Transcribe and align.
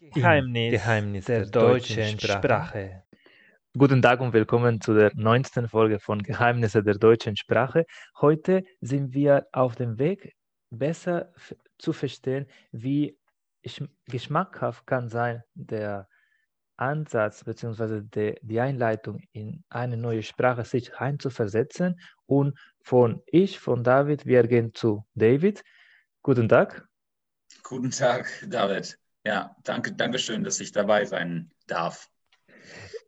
Geheimnis, 0.00 0.70
Geheimnis 0.70 1.24
der, 1.24 1.40
der 1.40 1.50
deutschen 1.50 2.20
Sprache. 2.20 2.38
Sprache. 2.38 3.02
Guten 3.76 4.00
Tag 4.00 4.20
und 4.20 4.32
willkommen 4.32 4.80
zu 4.80 4.94
der 4.94 5.10
neunten 5.16 5.68
Folge 5.68 5.98
von 5.98 6.22
Geheimnisse 6.22 6.84
der 6.84 6.94
deutschen 6.94 7.36
Sprache. 7.36 7.84
Heute 8.20 8.62
sind 8.80 9.12
wir 9.12 9.48
auf 9.50 9.74
dem 9.74 9.98
Weg, 9.98 10.36
besser 10.70 11.32
zu 11.78 11.92
verstehen, 11.92 12.46
wie 12.70 13.18
geschmackhaft 14.06 14.86
kann 14.86 15.08
sein 15.08 15.42
der 15.54 16.06
Ansatz 16.76 17.42
bzw. 17.42 18.36
die 18.40 18.60
Einleitung 18.60 19.20
in 19.32 19.64
eine 19.68 19.96
neue 19.96 20.22
Sprache 20.22 20.64
sich 20.64 20.94
einzuversetzen. 20.94 21.98
Und 22.26 22.56
von 22.82 23.20
ich, 23.26 23.58
von 23.58 23.82
David, 23.82 24.26
wir 24.26 24.46
gehen 24.46 24.72
zu 24.74 25.04
David. 25.16 25.64
Guten 26.22 26.48
Tag. 26.48 26.86
Guten 27.64 27.90
Tag, 27.90 28.28
David. 28.46 28.96
Ja, 29.28 29.54
danke, 29.62 29.92
danke 29.92 30.18
schön, 30.18 30.42
dass 30.42 30.58
ich 30.58 30.72
dabei 30.72 31.04
sein 31.04 31.50
darf. 31.66 32.08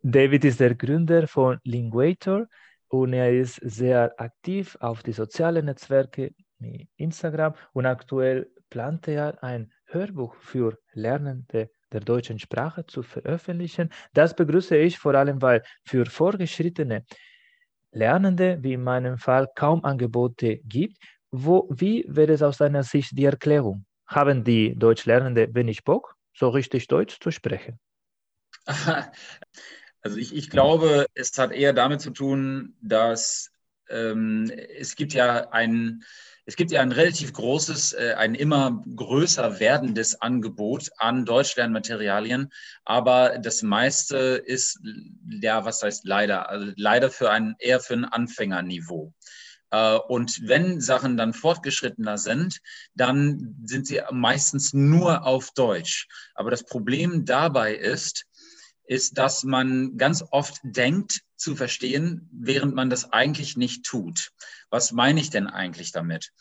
David 0.03 0.45
ist 0.45 0.59
der 0.59 0.75
Gründer 0.75 1.27
von 1.27 1.57
Linguator 1.63 2.45
und 2.89 3.13
er 3.13 3.33
ist 3.33 3.55
sehr 3.55 4.13
aktiv 4.19 4.77
auf 4.81 5.01
die 5.01 5.13
sozialen 5.13 5.65
Netzwerke 5.65 6.35
wie 6.59 6.87
Instagram 6.97 7.55
und 7.73 7.87
aktuell 7.87 8.51
plant 8.69 9.07
er 9.07 9.43
ein 9.43 9.71
Hörbuch 9.85 10.35
für 10.35 10.77
Lernende 10.93 11.71
der 11.91 12.01
deutschen 12.01 12.37
Sprache 12.37 12.85
zu 12.85 13.01
veröffentlichen. 13.01 13.89
Das 14.13 14.35
begrüße 14.35 14.77
ich 14.77 14.99
vor 14.99 15.15
allem, 15.15 15.41
weil 15.41 15.63
für 15.83 16.05
fortgeschrittene 16.05 17.03
Lernende, 17.91 18.59
wie 18.61 18.73
in 18.73 18.83
meinem 18.83 19.17
Fall, 19.17 19.47
kaum 19.55 19.83
Angebote 19.83 20.59
gibt. 20.65 20.97
Wo, 21.31 21.67
wie 21.71 22.05
wäre 22.07 22.33
es 22.33 22.43
aus 22.43 22.57
deiner 22.57 22.83
Sicht 22.83 23.17
die 23.17 23.25
Erklärung? 23.25 23.85
Haben 24.05 24.43
die 24.43 24.75
Deutschlernende 24.75 25.47
wenig 25.55 25.83
Bock, 25.85 26.17
so 26.33 26.49
richtig 26.49 26.87
Deutsch 26.87 27.19
zu 27.19 27.31
sprechen? 27.31 27.79
Also 30.03 30.17
ich, 30.17 30.35
ich 30.35 30.49
glaube, 30.49 31.05
es 31.13 31.37
hat 31.37 31.51
eher 31.51 31.73
damit 31.73 32.01
zu 32.01 32.09
tun, 32.09 32.75
dass 32.81 33.51
ähm, 33.87 34.51
es 34.79 34.95
gibt 34.95 35.13
ja 35.13 35.51
ein, 35.51 36.03
es 36.45 36.55
gibt 36.55 36.71
ja 36.71 36.81
ein 36.81 36.91
relativ 36.91 37.33
großes, 37.33 37.93
äh, 37.93 38.15
ein 38.17 38.33
immer 38.33 38.83
größer 38.95 39.59
werdendes 39.59 40.19
Angebot 40.19 40.89
an 40.97 41.25
Deutschlernmaterialien, 41.25 42.51
aber 42.83 43.37
das 43.37 43.61
meiste 43.61 44.17
ist, 44.43 44.79
ja, 45.29 45.65
was 45.65 45.83
heißt 45.83 46.05
leider, 46.05 46.49
also 46.49 46.71
leider 46.77 47.11
für 47.11 47.29
ein, 47.29 47.55
eher 47.59 47.79
für 47.79 47.93
ein 47.93 48.05
Anfängerniveau. 48.05 49.13
Äh, 49.71 49.95
und 49.95 50.47
wenn 50.47 50.79
Sachen 50.81 51.17
dann 51.17 51.33
fortgeschrittener 51.33 52.17
sind, 52.17 52.59
dann 52.93 53.55
sind 53.65 53.87
sie 53.87 54.01
meistens 54.11 54.73
nur 54.73 55.25
auf 55.25 55.51
Deutsch. 55.51 56.07
Aber 56.35 56.51
das 56.51 56.65
Problem 56.65 57.25
dabei 57.25 57.73
ist, 57.73 58.25
ist, 58.85 59.17
dass 59.17 59.43
man 59.43 59.97
ganz 59.97 60.23
oft 60.31 60.59
denkt 60.63 61.21
zu 61.37 61.55
verstehen, 61.55 62.29
während 62.33 62.75
man 62.75 62.89
das 62.89 63.13
eigentlich 63.13 63.55
nicht 63.55 63.85
tut. 63.85 64.31
Was 64.69 64.91
meine 64.91 65.21
ich 65.21 65.29
denn 65.29 65.47
eigentlich 65.47 65.91
damit? 65.91 66.31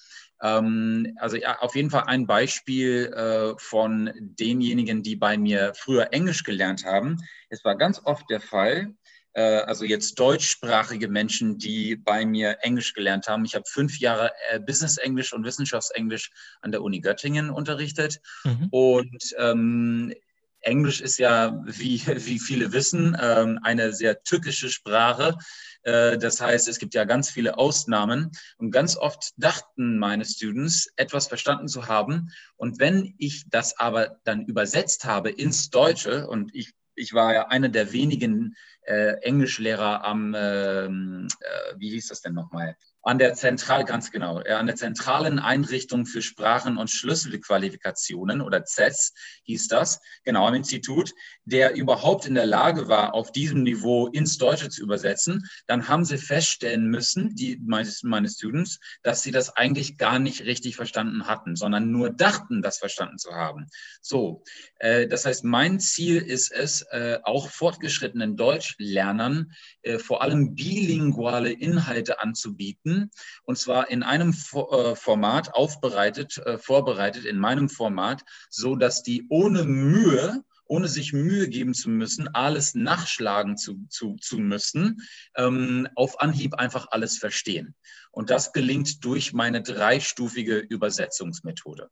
Ähm, 0.43 1.15
also 1.17 1.37
ja, 1.37 1.59
auf 1.61 1.77
jeden 1.77 1.91
Fall 1.91 2.05
ein 2.05 2.27
Beispiel 2.27 3.07
äh, 3.07 3.55
von 3.59 4.11
denjenigen, 4.19 5.03
die 5.03 5.17
bei 5.17 5.39
mir 5.39 5.73
früher 5.77 6.13
Englisch 6.13 6.43
gelernt 6.43 6.85
haben. 6.85 7.19
Es 7.51 7.65
war 7.65 7.77
ganz 7.77 8.01
oft 8.05 8.29
der 8.31 8.41
Fall, 8.41 8.95
also 9.39 9.85
jetzt 9.85 10.19
deutschsprachige 10.19 11.09
Menschen, 11.09 11.59
die 11.59 11.97
bei 11.97 12.27
mir 12.27 12.59
Englisch 12.63 12.95
gelernt 12.95 13.29
haben. 13.29 13.45
Ich 13.45 13.55
habe 13.55 13.65
fünf 13.67 13.99
Jahre 13.99 14.33
äh, 14.51 14.59
Business 14.59 14.97
Englisch 14.97 15.33
und 15.33 15.45
Wissenschaftsenglisch 15.45 16.31
an 16.61 16.73
der 16.73 16.83
Uni 16.83 17.01
Göttingen 17.01 17.51
unterrichtet. 17.51 18.21
Mhm. 18.45 18.69
Und 18.71 19.35
ähm, 19.39 20.13
Englisch 20.61 21.01
ist 21.01 21.19
ja, 21.19 21.63
wie, 21.65 22.03
wie 22.07 22.39
viele 22.39 22.73
wissen, 22.73 23.17
ähm, 23.21 23.59
eine 23.63 23.93
sehr 23.93 24.23
tückische 24.23 24.69
Sprache. 24.69 25.37
Äh, 25.83 26.19
das 26.19 26.41
heißt, 26.41 26.69
es 26.69 26.79
gibt 26.79 26.95
ja 26.95 27.05
ganz 27.05 27.31
viele 27.31 27.59
Ausnahmen. 27.59 28.31
Und 28.59 28.71
ganz 28.71 28.97
oft 28.97 29.33
dachten 29.37 29.99
meine 29.99 30.25
Students, 30.25 30.89
etwas 30.97 31.29
verstanden 31.29 31.69
zu 31.69 31.89
haben. 31.89 32.31
Und 32.57 32.79
wenn 32.79 33.15
ich 33.19 33.45
das 33.49 33.79
aber 33.79 34.19
dann 34.25 34.45
übersetzt 34.45 35.05
habe 35.05 35.31
ins 35.31 35.71
Deutsche, 35.71 36.29
und 36.29 36.55
ich, 36.55 36.73
ich 37.01 37.15
war 37.15 37.35
ja 37.35 37.49
einer 37.49 37.69
der 37.69 37.93
wenigen 37.93 38.55
äh, 38.83 39.15
Englischlehrer 39.23 40.05
am, 40.05 40.35
ähm, 40.37 41.29
äh, 41.41 41.75
wie 41.79 41.91
hieß 41.91 42.09
das 42.09 42.21
denn 42.21 42.35
nochmal? 42.35 42.77
An 43.03 43.19
der 43.19 43.35
Zentral, 43.35 43.85
ganz 43.85 44.11
genau, 44.11 44.39
an 44.39 44.67
der 44.67 44.77
zentralen 44.77 45.39
Einrichtung 45.39 46.05
für 46.05 46.23
Sprachen- 46.23 46.77
und 46.77 46.91
Schlüsselqualifikationen 46.91 48.41
oder 48.43 48.65
CES 48.65 49.15
hieß 49.45 49.69
das, 49.69 50.01
genau 50.25 50.47
am 50.47 50.55
Institut, 50.55 51.13
der 51.45 51.75
überhaupt 51.75 52.27
in 52.27 52.35
der 52.35 52.47
Lage 52.47 52.89
war, 52.89 53.15
auf 53.15 53.33
diesem 53.33 53.63
Niveau 53.63 54.09
ins 54.09 54.37
Deutsche 54.39 54.69
zu 54.69 54.83
übersetzen, 54.83 55.49
dann 55.67 55.89
haben 55.89 56.05
sie 56.05 56.19
feststellen 56.19 56.89
müssen, 56.89 57.35
die 57.35 57.59
meine, 57.65 57.91
meine 58.03 58.29
Students, 58.29 58.79
dass 59.03 59.23
sie 59.23 59.31
das 59.31 59.57
eigentlich 59.57 59.97
gar 59.97 60.19
nicht 60.19 60.45
richtig 60.45 60.77
verstanden 60.77 61.27
hatten, 61.27 61.57
sondern 61.57 61.91
nur 61.91 62.11
dachten, 62.11 62.61
das 62.61 62.79
verstanden 62.79 63.19
zu 63.19 63.33
haben. 63.33 63.67
So, 64.03 64.43
äh, 64.79 65.07
das 65.07 65.25
heißt, 65.25 65.45
mein 65.45 65.81
Ziel 65.81 66.19
ist 66.19 66.53
es, 66.53 66.83
äh, 66.91 67.19
auch 67.23 67.49
fortgeschrittenen 67.49 68.37
Deutschlernern 68.37 69.53
äh, 69.83 69.99
vor 69.99 70.23
allem 70.23 70.55
bilinguale 70.55 71.51
Inhalte 71.51 72.21
anzubieten 72.21 72.90
bieten. 72.91 73.11
Und 73.45 73.59
zwar 73.59 73.91
in 73.91 74.03
einem 74.03 74.31
äh, 74.31 74.95
Format 74.95 75.55
aufbereitet, 75.55 76.39
äh, 76.39 76.59
vorbereitet, 76.59 77.25
in 77.25 77.39
meinem 77.39 77.69
Format, 77.69 78.23
so 78.49 78.77
dass 78.77 79.03
die 79.03 79.27
ohne 79.29 79.65
Mühe 79.65 80.43
ohne 80.67 80.87
sich 80.87 81.13
Mühe 81.13 81.49
geben 81.49 81.75
zu 81.75 81.91
müssen, 81.91 82.29
alles 82.29 82.77
nachschlagen 82.77 83.57
zu, 83.57 83.89
zu, 83.89 84.15
zu 84.21 84.39
müssen, 84.39 85.03
ähm, 85.35 85.89
auf 85.97 86.21
Anhieb 86.21 86.55
einfach 86.55 86.87
alles 86.93 87.19
verstehen. 87.19 87.75
Und 88.13 88.31
das 88.31 88.53
gelingt 88.53 89.05
durch 89.05 89.33
meine 89.33 89.63
dreistufige 89.63 90.59
Übersetzungsmethode. 90.59 91.91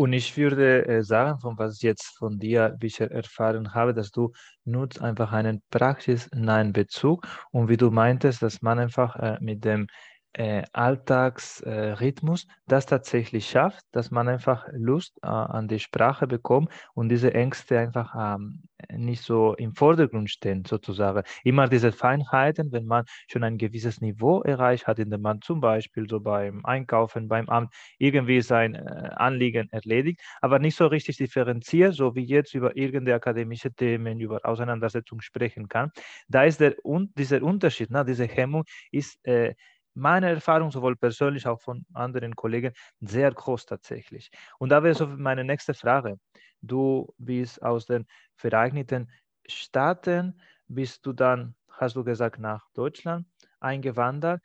Und 0.00 0.12
ich 0.12 0.36
würde 0.36 0.86
äh, 0.86 1.02
sagen, 1.02 1.40
von 1.40 1.58
was 1.58 1.76
ich 1.76 1.82
jetzt 1.82 2.16
von 2.18 2.38
dir 2.38 2.68
bisher 2.78 3.10
erfahren 3.10 3.74
habe, 3.74 3.94
dass 3.94 4.12
du 4.12 4.32
nutzt 4.64 5.02
einfach 5.02 5.32
einen 5.32 5.60
praxisnahen 5.70 6.72
Bezug 6.72 7.26
und 7.50 7.68
wie 7.68 7.76
du 7.76 7.90
meintest, 7.90 8.40
dass 8.42 8.62
man 8.62 8.78
einfach 8.78 9.16
äh, 9.16 9.38
mit 9.40 9.64
dem 9.64 9.88
äh, 10.32 10.62
Alltagsrhythmus 10.72 12.44
äh, 12.44 12.46
das 12.66 12.86
tatsächlich 12.86 13.48
schafft, 13.48 13.84
dass 13.92 14.10
man 14.10 14.28
einfach 14.28 14.66
Lust 14.72 15.18
äh, 15.22 15.26
an 15.26 15.68
die 15.68 15.78
Sprache 15.78 16.26
bekommt 16.26 16.70
und 16.94 17.08
diese 17.08 17.34
Ängste 17.34 17.78
einfach 17.78 18.14
ähm, 18.36 18.62
nicht 18.92 19.22
so 19.22 19.54
im 19.54 19.74
Vordergrund 19.74 20.30
stehen, 20.30 20.64
sozusagen. 20.64 21.22
Immer 21.44 21.68
diese 21.68 21.92
Feinheiten, 21.92 22.70
wenn 22.72 22.86
man 22.86 23.04
schon 23.28 23.42
ein 23.42 23.58
gewisses 23.58 24.00
Niveau 24.00 24.42
erreicht 24.42 24.86
hat, 24.86 24.98
indem 24.98 25.22
man 25.22 25.40
zum 25.40 25.60
Beispiel 25.60 26.08
so 26.08 26.20
beim 26.20 26.64
Einkaufen, 26.64 27.28
beim 27.28 27.48
Amt 27.48 27.74
irgendwie 27.98 28.40
sein 28.40 28.74
äh, 28.74 29.10
Anliegen 29.16 29.68
erledigt, 29.70 30.20
aber 30.40 30.58
nicht 30.58 30.76
so 30.76 30.86
richtig 30.86 31.16
differenziert, 31.16 31.94
so 31.94 32.14
wie 32.14 32.24
jetzt 32.24 32.54
über 32.54 32.76
irgendeine 32.76 33.16
akademische 33.16 33.72
Themen, 33.72 34.20
über 34.20 34.40
Auseinandersetzung 34.44 35.20
sprechen 35.20 35.68
kann. 35.68 35.90
Da 36.28 36.44
ist 36.44 36.60
der, 36.60 36.76
un, 36.84 37.12
dieser 37.16 37.42
Unterschied, 37.42 37.88
na, 37.90 38.04
diese 38.04 38.26
Hemmung 38.26 38.64
ist 38.92 39.18
äh, 39.26 39.54
meine 39.98 40.30
Erfahrung, 40.30 40.70
sowohl 40.70 40.96
persönlich 40.96 41.46
auch 41.46 41.60
von 41.60 41.84
anderen 41.92 42.34
Kollegen, 42.34 42.72
sehr 43.00 43.32
groß 43.32 43.66
tatsächlich. 43.66 44.30
Und 44.58 44.70
da 44.70 44.82
wäre 44.82 44.94
so 44.94 45.06
meine 45.06 45.44
nächste 45.44 45.74
Frage. 45.74 46.18
Du 46.62 47.12
bist 47.18 47.62
aus 47.62 47.86
den 47.86 48.06
Vereinigten 48.34 49.10
Staaten, 49.46 50.40
bist 50.68 51.04
du 51.06 51.12
dann, 51.12 51.54
hast 51.70 51.96
du 51.96 52.04
gesagt, 52.04 52.38
nach 52.38 52.68
Deutschland 52.74 53.26
eingewandert. 53.60 54.42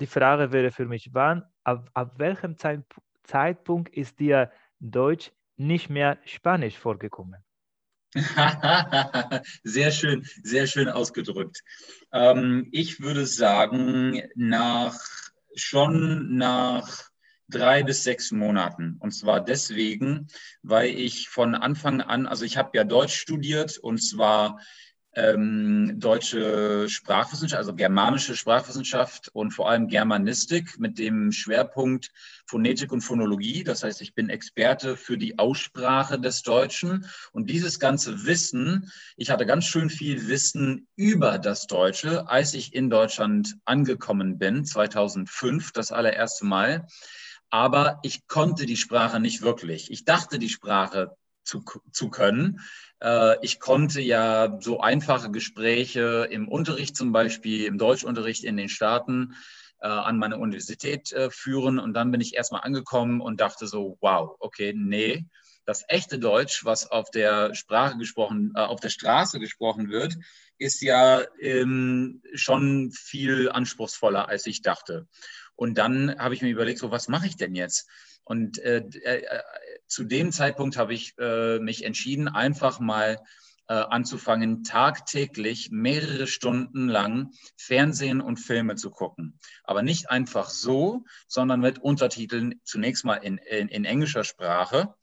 Die 0.00 0.06
Frage 0.06 0.52
wäre 0.52 0.70
für 0.70 0.86
mich, 0.86 1.10
wann, 1.12 1.44
ab, 1.64 1.88
ab 1.94 2.18
welchem 2.18 2.56
Zeitpunkt 3.24 3.94
ist 3.94 4.18
dir 4.20 4.50
Deutsch 4.80 5.32
nicht 5.56 5.90
mehr 5.90 6.18
Spanisch 6.24 6.78
vorgekommen? 6.78 7.42
sehr 9.64 9.90
schön, 9.90 10.26
sehr 10.42 10.66
schön 10.66 10.88
ausgedrückt. 10.88 11.62
Ähm, 12.12 12.68
ich 12.70 13.00
würde 13.00 13.26
sagen, 13.26 14.22
nach 14.34 14.98
schon 15.54 16.36
nach 16.36 17.10
drei 17.48 17.82
bis 17.82 18.02
sechs 18.02 18.30
Monaten. 18.32 18.96
Und 18.98 19.12
zwar 19.12 19.44
deswegen, 19.44 20.28
weil 20.62 20.90
ich 20.90 21.28
von 21.28 21.54
Anfang 21.54 22.00
an, 22.00 22.26
also 22.26 22.44
ich 22.44 22.56
habe 22.56 22.70
ja 22.74 22.84
Deutsch 22.84 23.14
studiert 23.14 23.78
und 23.78 23.98
zwar 23.98 24.58
ähm, 25.14 26.00
deutsche 26.00 26.88
Sprachwissenschaft, 26.88 27.58
also 27.58 27.74
germanische 27.74 28.34
Sprachwissenschaft 28.34 29.28
und 29.32 29.52
vor 29.52 29.68
allem 29.68 29.88
Germanistik 29.88 30.78
mit 30.78 30.98
dem 30.98 31.32
Schwerpunkt 31.32 32.10
Phonetik 32.46 32.92
und 32.92 33.02
Phonologie. 33.02 33.64
Das 33.64 33.82
heißt, 33.82 34.00
ich 34.00 34.14
bin 34.14 34.30
Experte 34.30 34.96
für 34.96 35.18
die 35.18 35.38
Aussprache 35.38 36.18
des 36.18 36.42
Deutschen. 36.42 37.06
Und 37.32 37.50
dieses 37.50 37.78
ganze 37.78 38.24
Wissen, 38.26 38.90
ich 39.16 39.30
hatte 39.30 39.46
ganz 39.46 39.64
schön 39.66 39.90
viel 39.90 40.28
Wissen 40.28 40.88
über 40.96 41.38
das 41.38 41.66
Deutsche, 41.66 42.28
als 42.28 42.54
ich 42.54 42.74
in 42.74 42.90
Deutschland 42.90 43.56
angekommen 43.64 44.38
bin, 44.38 44.64
2005, 44.64 45.72
das 45.72 45.92
allererste 45.92 46.46
Mal. 46.46 46.86
Aber 47.50 47.98
ich 48.02 48.26
konnte 48.28 48.64
die 48.64 48.78
Sprache 48.78 49.20
nicht 49.20 49.42
wirklich. 49.42 49.90
Ich 49.90 50.06
dachte, 50.06 50.38
die 50.38 50.48
Sprache 50.48 51.16
zu, 51.44 51.64
zu 51.92 52.10
können. 52.10 52.60
Äh, 53.00 53.36
ich 53.42 53.60
konnte 53.60 54.00
ja 54.00 54.58
so 54.60 54.80
einfache 54.80 55.30
Gespräche 55.30 56.28
im 56.30 56.48
Unterricht 56.48 56.96
zum 56.96 57.12
Beispiel, 57.12 57.64
im 57.64 57.78
Deutschunterricht 57.78 58.44
in 58.44 58.56
den 58.56 58.68
Staaten 58.68 59.34
äh, 59.80 59.88
an 59.88 60.18
meine 60.18 60.38
Universität 60.38 61.12
äh, 61.12 61.30
führen. 61.30 61.78
Und 61.78 61.94
dann 61.94 62.10
bin 62.10 62.20
ich 62.20 62.34
erstmal 62.34 62.62
angekommen 62.62 63.20
und 63.20 63.40
dachte 63.40 63.66
so, 63.66 63.98
wow, 64.00 64.36
okay, 64.38 64.72
nee, 64.76 65.26
das 65.64 65.84
echte 65.88 66.18
Deutsch, 66.18 66.64
was 66.64 66.90
auf 66.90 67.10
der 67.10 67.54
Sprache 67.54 67.96
gesprochen, 67.96 68.52
äh, 68.56 68.60
auf 68.60 68.80
der 68.80 68.88
Straße 68.88 69.38
gesprochen 69.38 69.90
wird, 69.90 70.16
ist 70.58 70.82
ja 70.82 71.22
ähm, 71.40 72.22
schon 72.34 72.92
viel 72.92 73.50
anspruchsvoller, 73.50 74.28
als 74.28 74.46
ich 74.46 74.62
dachte. 74.62 75.06
Und 75.54 75.78
dann 75.78 76.18
habe 76.18 76.34
ich 76.34 76.42
mir 76.42 76.50
überlegt, 76.50 76.78
so 76.78 76.90
was 76.90 77.08
mache 77.08 77.26
ich 77.26 77.36
denn 77.36 77.54
jetzt? 77.54 77.88
Und 78.32 78.58
äh, 78.60 78.78
äh, 78.78 79.42
zu 79.86 80.04
dem 80.04 80.32
Zeitpunkt 80.32 80.78
habe 80.78 80.94
ich 80.94 81.12
äh, 81.18 81.58
mich 81.58 81.84
entschieden, 81.84 82.28
einfach 82.28 82.80
mal 82.80 83.18
äh, 83.68 83.74
anzufangen, 83.74 84.64
tagtäglich 84.64 85.68
mehrere 85.70 86.26
Stunden 86.26 86.88
lang 86.88 87.32
Fernsehen 87.58 88.22
und 88.22 88.38
Filme 88.38 88.76
zu 88.76 88.90
gucken. 88.90 89.38
Aber 89.64 89.82
nicht 89.82 90.08
einfach 90.10 90.48
so, 90.48 91.04
sondern 91.28 91.60
mit 91.60 91.80
Untertiteln 91.80 92.58
zunächst 92.64 93.04
mal 93.04 93.16
in, 93.16 93.36
in, 93.36 93.68
in 93.68 93.84
englischer 93.84 94.24
Sprache. 94.24 94.94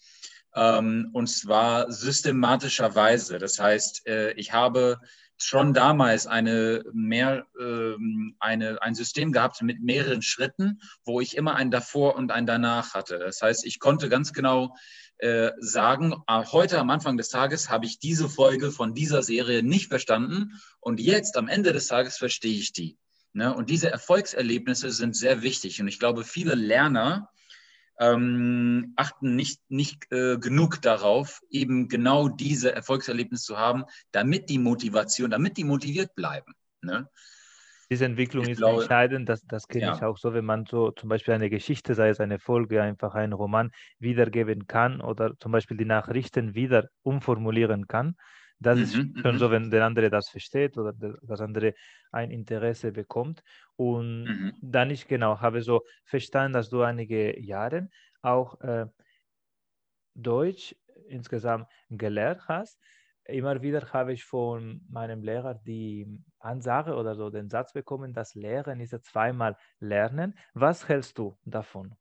Ähm, 0.55 1.11
und 1.13 1.27
zwar 1.27 1.91
systematischerweise. 1.91 3.37
Das 3.37 3.59
heißt, 3.59 4.07
äh, 4.07 4.31
ich 4.31 4.53
habe 4.53 4.97
schon 5.41 5.73
damals 5.73 6.27
eine 6.27 6.83
mehr, 6.93 7.45
ähm, 7.59 8.35
eine, 8.39 8.81
ein 8.81 8.95
System 8.95 9.31
gehabt 9.31 9.61
mit 9.61 9.81
mehreren 9.81 10.21
Schritten, 10.21 10.81
wo 11.05 11.21
ich 11.21 11.37
immer 11.37 11.55
ein 11.55 11.71
davor 11.71 12.15
und 12.15 12.31
ein 12.31 12.45
danach 12.45 12.93
hatte. 12.93 13.19
Das 13.19 13.41
heißt, 13.41 13.65
ich 13.65 13.79
konnte 13.79 14.09
ganz 14.09 14.33
genau 14.33 14.75
äh, 15.17 15.51
sagen, 15.59 16.15
ah, 16.27 16.49
heute 16.51 16.79
am 16.79 16.89
Anfang 16.89 17.17
des 17.17 17.29
Tages 17.29 17.69
habe 17.69 17.85
ich 17.85 17.99
diese 17.99 18.29
Folge 18.29 18.71
von 18.71 18.93
dieser 18.93 19.23
Serie 19.23 19.63
nicht 19.63 19.87
verstanden 19.87 20.59
und 20.79 20.99
jetzt 20.99 21.37
am 21.37 21.47
Ende 21.47 21.73
des 21.73 21.87
Tages 21.87 22.17
verstehe 22.17 22.57
ich 22.57 22.73
die. 22.73 22.97
Ne? 23.33 23.53
Und 23.53 23.69
diese 23.69 23.91
Erfolgserlebnisse 23.91 24.91
sind 24.91 25.15
sehr 25.15 25.41
wichtig. 25.41 25.81
Und 25.81 25.87
ich 25.87 25.99
glaube, 25.99 26.23
viele 26.23 26.55
Lerner 26.55 27.29
ähm, 27.99 28.93
achten 28.95 29.35
nicht, 29.35 29.61
nicht 29.69 30.11
äh, 30.11 30.37
genug 30.37 30.81
darauf, 30.81 31.41
eben 31.49 31.89
genau 31.89 32.29
diese 32.29 32.73
Erfolgserlebnisse 32.73 33.43
zu 33.45 33.57
haben, 33.57 33.83
damit 34.11 34.49
die 34.49 34.57
Motivation, 34.57 35.29
damit 35.29 35.57
die 35.57 35.65
motiviert 35.65 36.15
bleiben. 36.15 36.53
Ne? 36.81 37.09
Diese 37.91 38.05
Entwicklung 38.05 38.43
ich 38.43 38.51
ist 38.51 38.57
glaube, 38.57 38.81
entscheidend, 38.81 39.27
das, 39.27 39.41
das 39.47 39.67
kenne 39.67 39.85
ja. 39.85 39.95
ich 39.95 40.03
auch 40.03 40.17
so, 40.17 40.33
wenn 40.33 40.45
man 40.45 40.65
so 40.65 40.91
zum 40.91 41.09
Beispiel 41.09 41.33
eine 41.33 41.49
Geschichte, 41.49 41.95
sei 41.95 42.09
es 42.09 42.19
eine 42.19 42.39
Folge, 42.39 42.81
einfach 42.81 43.15
einen 43.15 43.33
Roman 43.33 43.71
wiedergeben 43.97 44.67
kann 44.67 45.01
oder 45.01 45.37
zum 45.39 45.51
Beispiel 45.51 45.75
die 45.75 45.85
Nachrichten 45.85 46.53
wieder 46.53 46.89
umformulieren 47.01 47.87
kann. 47.87 48.15
Das 48.59 48.77
mhm, 48.77 48.83
ist 48.83 48.93
schon 48.93 49.35
mhm. 49.35 49.39
so, 49.39 49.51
wenn 49.51 49.71
der 49.71 49.85
andere 49.85 50.09
das 50.09 50.29
versteht 50.29 50.77
oder 50.77 50.93
das 50.93 51.39
andere 51.39 51.73
ein 52.11 52.29
Interesse 52.29 52.91
bekommt. 52.91 53.41
Und 53.75 54.25
mhm. 54.25 54.53
dann 54.61 54.91
ich 54.91 55.07
genau 55.07 55.39
habe 55.39 55.61
so 55.61 55.85
verstanden, 56.03 56.53
dass 56.53 56.69
du 56.69 56.81
einige 56.81 57.39
Jahre 57.39 57.89
auch 58.21 58.59
äh, 58.61 58.87
Deutsch 60.13 60.75
insgesamt 61.07 61.67
gelernt 61.89 62.47
hast. 62.47 62.79
Immer 63.23 63.61
wieder 63.61 63.93
habe 63.93 64.11
ich 64.13 64.25
von 64.25 64.81
meinem 64.89 65.23
Lehrer 65.23 65.53
die 65.53 66.07
Ansage 66.39 66.95
oder 66.95 67.15
so 67.15 67.29
den 67.29 67.49
Satz 67.49 67.73
bekommen, 67.73 68.13
das 68.13 68.33
Lehren 68.33 68.79
ist 68.79 68.91
ja 68.91 69.01
zweimal 69.01 69.55
Lernen. 69.79 70.37
Was 70.53 70.87
hältst 70.87 71.17
du 71.17 71.37
davon? 71.45 71.95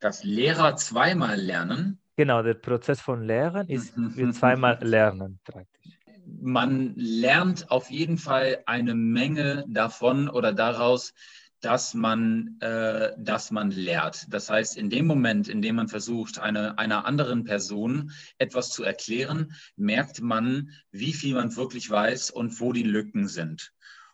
Das 0.00 0.24
Lehrer 0.24 0.76
zweimal 0.76 1.36
lernen? 1.36 2.00
Genau, 2.18 2.42
der 2.42 2.54
Prozess 2.54 3.00
von 3.00 3.22
Lehren 3.22 3.68
ist 3.68 3.92
wir 3.96 4.32
zweimal 4.32 4.76
lernen 4.82 5.38
praktisch. 5.44 5.92
Man 6.26 6.92
lernt 6.96 7.70
auf 7.70 7.92
jeden 7.92 8.18
Fall 8.18 8.58
eine 8.66 8.96
Menge 8.96 9.64
davon 9.68 10.28
oder 10.28 10.52
daraus, 10.52 11.14
dass 11.60 11.94
man, 11.94 12.56
äh, 12.58 13.12
dass 13.18 13.52
man 13.52 13.70
lehrt. 13.70 14.26
Das 14.30 14.50
heißt, 14.50 14.76
in 14.76 14.90
dem 14.90 15.06
Moment, 15.06 15.46
in 15.46 15.62
dem 15.62 15.76
man 15.76 15.86
versucht, 15.86 16.40
eine, 16.40 16.76
einer 16.76 17.06
anderen 17.06 17.44
Person 17.44 18.10
etwas 18.38 18.70
zu 18.70 18.82
erklären, 18.82 19.52
merkt 19.76 20.20
man, 20.20 20.72
wie 20.90 21.12
viel 21.12 21.36
man 21.36 21.54
wirklich 21.54 21.88
weiß 21.88 22.32
und 22.32 22.58
wo 22.58 22.72
die 22.72 22.82
Lücken 22.82 23.28
sind. 23.28 23.72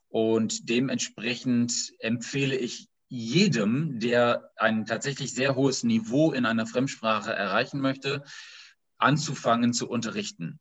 Und 0.09 0.69
dementsprechend 0.69 1.73
empfehle 2.01 2.55
ich 2.55 2.91
jedem, 3.15 4.01
der 4.01 4.51
ein 4.57 4.87
tatsächlich 4.87 5.35
sehr 5.35 5.55
hohes 5.55 5.85
Niveau 5.85 6.33
in 6.33 6.47
einer 6.47 6.67
Fremdsprache 6.67 7.33
erreichen 7.33 7.81
möchte, 7.81 8.25
anzufangen 8.99 9.73
zu 9.73 9.89
unterrichten. 9.89 10.59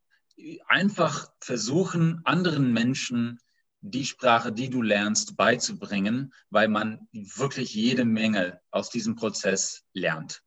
Einfach 0.67 1.27
versuchen, 1.39 2.21
anderen 2.25 2.71
Menschen 2.71 3.39
die 3.81 4.05
Sprache, 4.05 4.51
die 4.53 4.69
du 4.69 4.81
lernst, 4.81 5.35
beizubringen, 5.35 6.33
weil 6.51 6.67
man 6.67 7.07
wirklich 7.11 7.73
jede 7.73 8.05
Menge 8.05 8.61
aus 8.71 8.89
diesem 8.89 9.15
Prozess 9.15 9.83
lernt. 9.93 10.41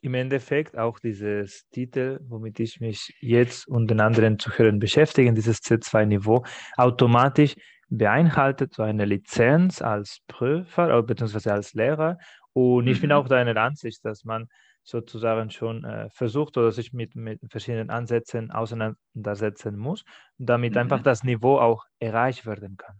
Im 0.00 0.14
Endeffekt 0.14 0.78
auch 0.78 1.00
dieses 1.00 1.68
Titel, 1.70 2.20
womit 2.22 2.60
ich 2.60 2.80
mich 2.80 3.14
jetzt 3.20 3.66
und 3.66 3.88
den 3.88 4.00
anderen 4.00 4.38
Zuhörern 4.38 4.78
beschäftige, 4.78 5.32
dieses 5.32 5.58
C2-Niveau, 5.58 6.44
automatisch 6.76 7.56
beinhaltet 7.88 8.74
so 8.74 8.82
eine 8.82 9.04
Lizenz 9.04 9.82
als 9.82 10.20
Prüfer 10.28 11.02
bzw. 11.02 11.50
als 11.50 11.74
Lehrer. 11.74 12.18
Und 12.52 12.86
ich 12.86 13.00
bin 13.00 13.10
mhm. 13.10 13.16
auch 13.16 13.28
deiner 13.28 13.56
Ansicht, 13.60 14.04
dass 14.04 14.24
man 14.24 14.48
sozusagen 14.82 15.50
schon 15.50 15.84
äh, 15.84 16.08
versucht 16.10 16.56
oder 16.56 16.72
sich 16.72 16.92
mit, 16.92 17.14
mit 17.14 17.40
verschiedenen 17.50 17.90
Ansätzen 17.90 18.50
auseinandersetzen 18.50 19.76
muss, 19.76 20.04
damit 20.38 20.72
mhm. 20.72 20.78
einfach 20.78 21.02
das 21.02 21.24
Niveau 21.24 21.58
auch 21.58 21.84
erreicht 21.98 22.46
werden 22.46 22.76
kann. 22.76 22.96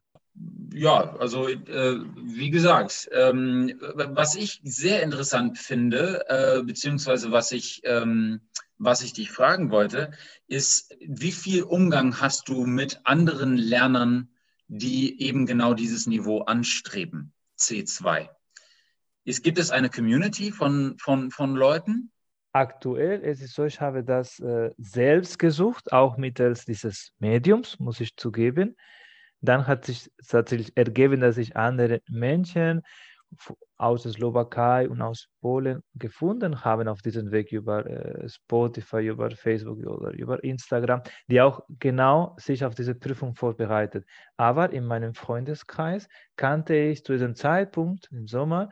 Ja, 0.72 1.16
also 1.16 1.48
äh, 1.48 1.98
wie 2.16 2.50
gesagt, 2.50 3.08
ähm, 3.12 3.80
was 3.80 4.36
ich 4.36 4.60
sehr 4.62 5.02
interessant 5.02 5.58
finde, 5.58 6.24
äh, 6.28 6.62
beziehungsweise 6.62 7.32
was 7.32 7.50
ich, 7.52 7.80
ähm, 7.84 8.42
was 8.76 9.02
ich 9.02 9.14
dich 9.14 9.32
fragen 9.32 9.70
wollte, 9.70 10.12
ist, 10.46 10.94
wie 11.00 11.32
viel 11.32 11.62
Umgang 11.64 12.20
hast 12.20 12.48
du 12.48 12.66
mit 12.66 13.00
anderen 13.04 13.56
Lernern 13.56 14.28
die 14.68 15.20
eben 15.20 15.46
genau 15.46 15.74
dieses 15.74 16.06
Niveau 16.06 16.42
anstreben, 16.42 17.32
C2. 17.58 18.28
Ist, 19.24 19.42
gibt 19.42 19.58
es 19.58 19.70
eine 19.70 19.90
Community 19.90 20.52
von, 20.52 20.96
von, 20.98 21.30
von 21.30 21.54
Leuten? 21.54 22.12
Aktuell 22.52 23.20
ist 23.20 23.42
es 23.42 23.52
so, 23.52 23.64
ich 23.64 23.80
habe 23.80 24.04
das 24.04 24.38
äh, 24.40 24.70
selbst 24.78 25.38
gesucht, 25.38 25.92
auch 25.92 26.16
mittels 26.16 26.64
dieses 26.64 27.12
Mediums, 27.18 27.78
muss 27.78 28.00
ich 28.00 28.16
zugeben. 28.16 28.76
Dann 29.40 29.66
hat 29.66 29.84
sich 29.84 30.10
tatsächlich 30.26 30.76
ergeben, 30.76 31.20
dass 31.20 31.36
ich 31.36 31.56
andere 31.56 32.02
Menschen 32.08 32.82
aus 33.76 34.02
der 34.02 34.12
Slowakei 34.12 34.88
und 34.88 35.00
aus 35.02 35.28
Polen 35.40 35.82
gefunden 35.94 36.64
haben 36.64 36.88
auf 36.88 37.02
diesem 37.02 37.30
Weg 37.30 37.52
über 37.52 37.86
äh, 37.86 38.28
Spotify, 38.28 39.06
über 39.06 39.30
Facebook 39.30 39.78
oder 39.86 40.12
über 40.12 40.42
Instagram, 40.42 41.02
die 41.28 41.40
auch 41.40 41.62
genau 41.78 42.34
sich 42.38 42.64
auf 42.64 42.74
diese 42.74 42.94
Prüfung 42.94 43.34
vorbereitet. 43.34 44.04
Aber 44.36 44.72
in 44.72 44.84
meinem 44.84 45.14
Freundeskreis 45.14 46.08
kannte 46.36 46.74
ich 46.74 47.04
zu 47.04 47.12
diesem 47.12 47.34
Zeitpunkt 47.34 48.08
im 48.10 48.26
Sommer 48.26 48.70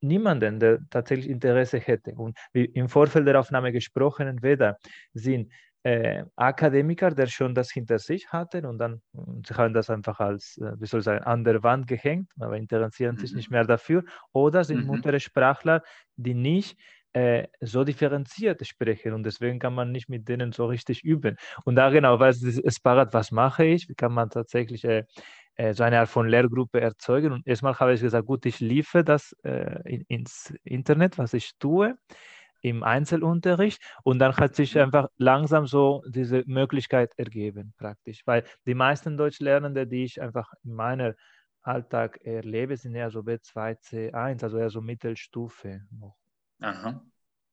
niemanden, 0.00 0.60
der 0.60 0.78
tatsächlich 0.90 1.28
Interesse 1.28 1.78
hätte. 1.78 2.14
Und 2.14 2.38
wie 2.52 2.64
im 2.64 2.88
Vorfeld 2.88 3.26
der 3.26 3.40
Aufnahme 3.40 3.72
gesprochen, 3.72 4.42
weder 4.42 4.78
sind 5.12 5.52
äh, 5.84 6.24
Akademiker, 6.36 7.10
der 7.10 7.26
schon 7.26 7.54
das 7.54 7.70
hinter 7.70 7.98
sich 7.98 8.32
hatten 8.32 8.66
und 8.66 8.78
dann 8.78 9.00
sie 9.46 9.54
haben 9.54 9.74
das 9.74 9.90
einfach 9.90 10.20
als, 10.20 10.58
äh, 10.58 10.72
wie 10.78 10.86
soll 10.86 11.00
ich 11.00 11.04
sagen, 11.04 11.24
an 11.24 11.44
der 11.44 11.62
Wand 11.62 11.86
gehängt, 11.86 12.30
aber 12.40 12.56
interessieren 12.56 13.14
mhm. 13.14 13.20
sich 13.20 13.32
nicht 13.34 13.50
mehr 13.50 13.64
dafür. 13.64 14.04
Oder 14.32 14.64
sind 14.64 14.80
mhm. 14.80 14.86
Muttersprachler, 14.88 15.82
die 16.16 16.34
nicht 16.34 16.78
äh, 17.12 17.46
so 17.60 17.84
differenziert 17.84 18.66
sprechen 18.66 19.12
und 19.12 19.22
deswegen 19.24 19.58
kann 19.58 19.74
man 19.74 19.92
nicht 19.92 20.08
mit 20.08 20.28
denen 20.28 20.52
so 20.52 20.66
richtig 20.66 21.04
üben. 21.04 21.36
Und 21.64 21.76
da 21.76 21.90
genau, 21.90 22.18
weiß 22.18 22.42
es 22.42 22.80
parat, 22.80 23.14
was 23.14 23.30
mache 23.30 23.64
ich, 23.64 23.88
wie 23.88 23.94
kann 23.94 24.12
man 24.12 24.30
tatsächlich 24.30 24.84
äh, 24.84 25.04
so 25.72 25.82
eine 25.84 26.00
Art 26.00 26.08
von 26.08 26.28
Lehrgruppe 26.28 26.80
erzeugen. 26.80 27.32
Und 27.32 27.46
erstmal 27.46 27.74
habe 27.78 27.94
ich 27.94 28.00
gesagt, 28.00 28.26
gut, 28.26 28.46
ich 28.46 28.60
liefere 28.60 29.02
das 29.02 29.34
in, 29.42 30.04
ins 30.06 30.54
Internet, 30.62 31.18
was 31.18 31.34
ich 31.34 31.50
tue 31.58 31.96
im 32.60 32.82
Einzelunterricht 32.82 33.80
und 34.02 34.18
dann 34.18 34.36
hat 34.36 34.54
sich 34.54 34.74
mhm. 34.74 34.82
einfach 34.82 35.08
langsam 35.16 35.66
so 35.66 36.02
diese 36.08 36.42
Möglichkeit 36.46 37.12
ergeben, 37.16 37.74
praktisch. 37.78 38.22
Weil 38.26 38.44
die 38.66 38.74
meisten 38.74 39.16
Deutschlernende, 39.16 39.86
die 39.86 40.04
ich 40.04 40.20
einfach 40.20 40.52
in 40.64 40.74
meinem 40.74 41.14
Alltag 41.62 42.20
erlebe, 42.22 42.76
sind 42.76 42.94
eher 42.94 43.10
so 43.10 43.20
B2, 43.20 43.78
C1, 43.80 44.42
also 44.42 44.58
eher 44.58 44.70
so 44.70 44.80
Mittelstufe 44.80 45.82
noch. 45.90 46.16
Aha. 46.60 47.02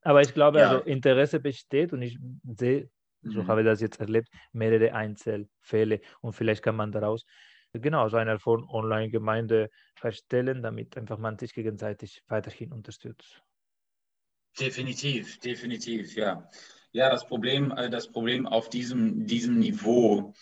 Aber 0.02 0.22
ich 0.22 0.34
glaube, 0.34 0.60
ja. 0.60 0.70
also 0.70 0.84
Interesse 0.84 1.40
besteht 1.40 1.92
und 1.94 2.02
ich 2.02 2.18
sehe, 2.44 2.90
so 3.24 3.44
mhm. 3.44 3.48
habe 3.48 3.62
ich 3.62 3.66
das 3.66 3.82
jetzt 3.82 4.00
erlebt, 4.00 4.30
mehrere 4.52 4.94
Einzelfälle 4.94 6.02
und 6.22 6.34
vielleicht 6.34 6.64
kann 6.64 6.76
man 6.76 6.92
daraus 6.92 7.26
genau 7.74 8.08
so 8.10 8.18
eine 8.18 8.40
von 8.40 8.64
Online-Gemeinde 8.70 9.70
erstellen, 10.02 10.62
damit 10.62 10.98
einfach 10.98 11.18
man 11.18 11.38
sich 11.38 11.54
gegenseitig 11.54 12.24
weiterhin 12.28 12.72
unterstützt. 12.72 13.42
Definitiv, 14.60 15.40
definitiv, 15.40 16.16
ja. 16.16 16.50
Ja, 16.92 17.10
das 17.10 17.28
Problem, 17.28 17.72
äh, 17.72 17.90
das 17.90 18.08
Problem 18.08 18.48
auf 18.48 18.70
diesem, 18.70 19.28
diesem 19.28 19.60
Niveau 19.60 20.34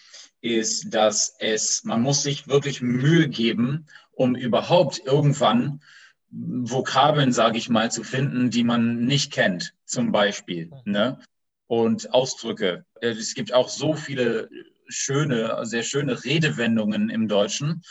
ist, 0.41 0.93
dass 0.93 1.35
es, 1.39 1.83
man 1.83 2.01
muss 2.01 2.21
sich 2.21 2.47
wirklich 2.47 2.81
Mühe 2.81 3.27
geben, 3.27 3.87
um 4.11 4.35
überhaupt 4.35 5.01
irgendwann 5.03 5.81
Vokabeln, 6.29 7.31
sage 7.31 7.57
ich 7.57 7.69
mal, 7.69 7.91
zu 7.91 8.03
finden, 8.03 8.49
die 8.49 8.63
man 8.63 9.05
nicht 9.05 9.31
kennt, 9.31 9.73
zum 9.85 10.11
Beispiel. 10.11 10.71
Ne? 10.85 11.19
Und 11.67 12.13
Ausdrücke. 12.13 12.85
Es 13.01 13.33
gibt 13.33 13.53
auch 13.53 13.69
so 13.69 13.93
viele 13.93 14.49
schöne, 14.87 15.65
sehr 15.65 15.83
schöne 15.83 16.23
Redewendungen 16.23 17.09
im 17.09 17.27
Deutschen. 17.27 17.83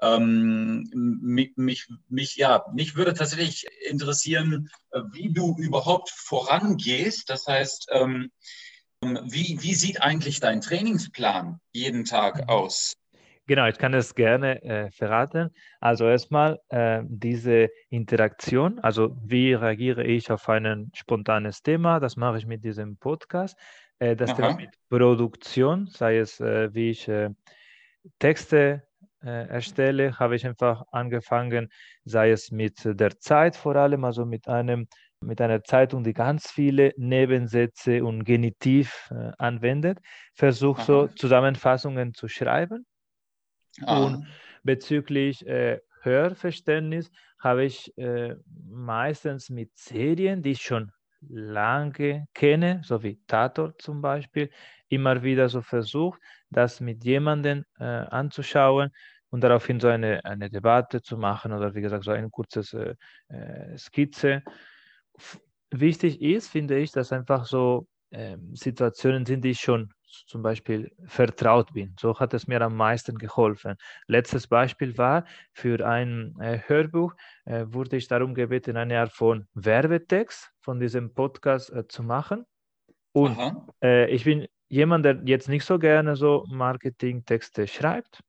Ähm, 0.00 0.88
mich, 0.92 1.52
mich, 1.56 1.88
mich, 2.08 2.36
ja, 2.36 2.64
mich 2.72 2.94
würde 2.94 3.14
tatsächlich 3.14 3.66
interessieren, 3.88 4.70
äh, 4.92 5.00
wie 5.12 5.32
du 5.32 5.56
überhaupt 5.58 6.10
vorangehst. 6.10 7.28
Das 7.28 7.46
heißt, 7.46 7.88
ähm, 7.92 8.30
wie, 9.00 9.58
wie 9.60 9.74
sieht 9.74 10.02
eigentlich 10.02 10.40
dein 10.40 10.60
Trainingsplan 10.60 11.60
jeden 11.72 12.04
Tag 12.04 12.42
mhm. 12.42 12.48
aus? 12.48 12.94
Genau, 13.48 13.66
ich 13.66 13.78
kann 13.78 13.94
es 13.94 14.14
gerne 14.14 14.62
äh, 14.62 14.90
verraten. 14.90 15.50
Also 15.80 16.06
erstmal 16.06 16.60
äh, 16.68 17.00
diese 17.04 17.70
Interaktion, 17.88 18.78
also 18.80 19.16
wie 19.24 19.54
reagiere 19.54 20.04
ich 20.04 20.30
auf 20.30 20.46
ein 20.50 20.90
spontanes 20.94 21.62
Thema, 21.62 21.98
das 21.98 22.16
mache 22.16 22.36
ich 22.36 22.46
mit 22.46 22.62
diesem 22.62 22.98
Podcast. 22.98 23.58
Äh, 24.00 24.16
das 24.16 24.30
Aha. 24.30 24.36
Thema 24.36 24.54
mit 24.54 24.70
Produktion, 24.90 25.86
sei 25.86 26.18
es 26.18 26.40
äh, 26.40 26.74
wie 26.74 26.90
ich 26.90 27.08
äh, 27.08 27.30
Texte 28.18 28.82
erstelle, 29.26 30.18
habe 30.18 30.36
ich 30.36 30.46
einfach 30.46 30.84
angefangen, 30.92 31.68
sei 32.04 32.30
es 32.30 32.50
mit 32.50 32.78
der 32.84 33.18
Zeit 33.18 33.56
vor 33.56 33.76
allem, 33.76 34.04
also 34.04 34.24
mit 34.24 34.48
einem 34.48 34.86
mit 35.20 35.40
einer 35.40 35.62
Zeitung, 35.64 36.04
die 36.04 36.12
ganz 36.12 36.50
viele 36.50 36.92
Nebensätze 36.96 38.04
und 38.04 38.24
Genitiv 38.24 39.10
äh, 39.10 39.32
anwendet, 39.38 39.98
versuche 40.34 40.82
so 40.82 41.06
Zusammenfassungen 41.08 42.14
zu 42.14 42.28
schreiben. 42.28 42.86
Ah. 43.82 44.04
Und 44.04 44.26
bezüglich 44.62 45.46
äh, 45.46 45.80
Hörverständnis 46.02 47.10
habe 47.38 47.64
ich 47.64 47.96
äh, 47.98 48.36
meistens 48.70 49.50
mit 49.50 49.76
Serien, 49.76 50.42
die 50.42 50.52
ich 50.52 50.62
schon 50.62 50.92
lange 51.20 52.26
kenne, 52.34 52.80
so 52.84 53.02
wie 53.02 53.20
Tator 53.26 53.76
zum 53.78 54.00
Beispiel, 54.00 54.50
immer 54.88 55.22
wieder 55.22 55.48
so 55.48 55.62
versucht, 55.62 56.20
das 56.50 56.80
mit 56.80 57.04
jemandem 57.04 57.64
äh, 57.78 57.84
anzuschauen 57.84 58.90
und 59.30 59.42
daraufhin 59.42 59.80
so 59.80 59.88
eine, 59.88 60.24
eine 60.24 60.50
Debatte 60.50 61.02
zu 61.02 61.16
machen 61.16 61.52
oder 61.52 61.74
wie 61.74 61.80
gesagt 61.80 62.04
so 62.04 62.10
eine 62.10 62.30
kurze 62.30 62.96
äh, 63.30 63.36
äh, 63.36 63.78
Skizze. 63.78 64.42
F 65.16 65.40
wichtig 65.70 66.20
ist, 66.22 66.48
finde 66.48 66.78
ich, 66.78 66.92
dass 66.92 67.12
einfach 67.12 67.44
so 67.44 67.86
ähm, 68.10 68.54
Situationen 68.54 69.26
sind, 69.26 69.44
die 69.44 69.50
ich 69.50 69.60
schon 69.60 69.92
zum 70.26 70.42
Beispiel 70.42 70.90
vertraut 71.04 71.72
bin. 71.74 71.94
So 72.00 72.18
hat 72.18 72.32
es 72.34 72.46
mir 72.46 72.60
am 72.62 72.76
meisten 72.76 73.18
geholfen. 73.18 73.76
Letztes 74.06 74.46
Beispiel 74.46 74.96
war, 74.96 75.24
für 75.52 75.86
ein 75.86 76.34
äh, 76.40 76.60
Hörbuch 76.66 77.14
äh, 77.44 77.66
wurde 77.68 77.96
ich 77.96 78.08
darum 78.08 78.34
gebeten, 78.34 78.76
eine 78.76 78.98
Art 78.98 79.12
von 79.12 79.46
Werbetext 79.54 80.50
von 80.60 80.80
diesem 80.80 81.12
Podcast 81.12 81.70
äh, 81.70 81.86
zu 81.86 82.02
machen. 82.02 82.44
Und 83.12 83.38
äh, 83.82 84.10
ich 84.10 84.24
bin 84.24 84.46
jemand, 84.68 85.04
der 85.04 85.20
jetzt 85.24 85.48
nicht 85.48 85.64
so 85.64 85.78
gerne 85.78 86.16
so 86.16 86.44
Marketingtexte 86.48 87.66
schreibt. 87.66 88.20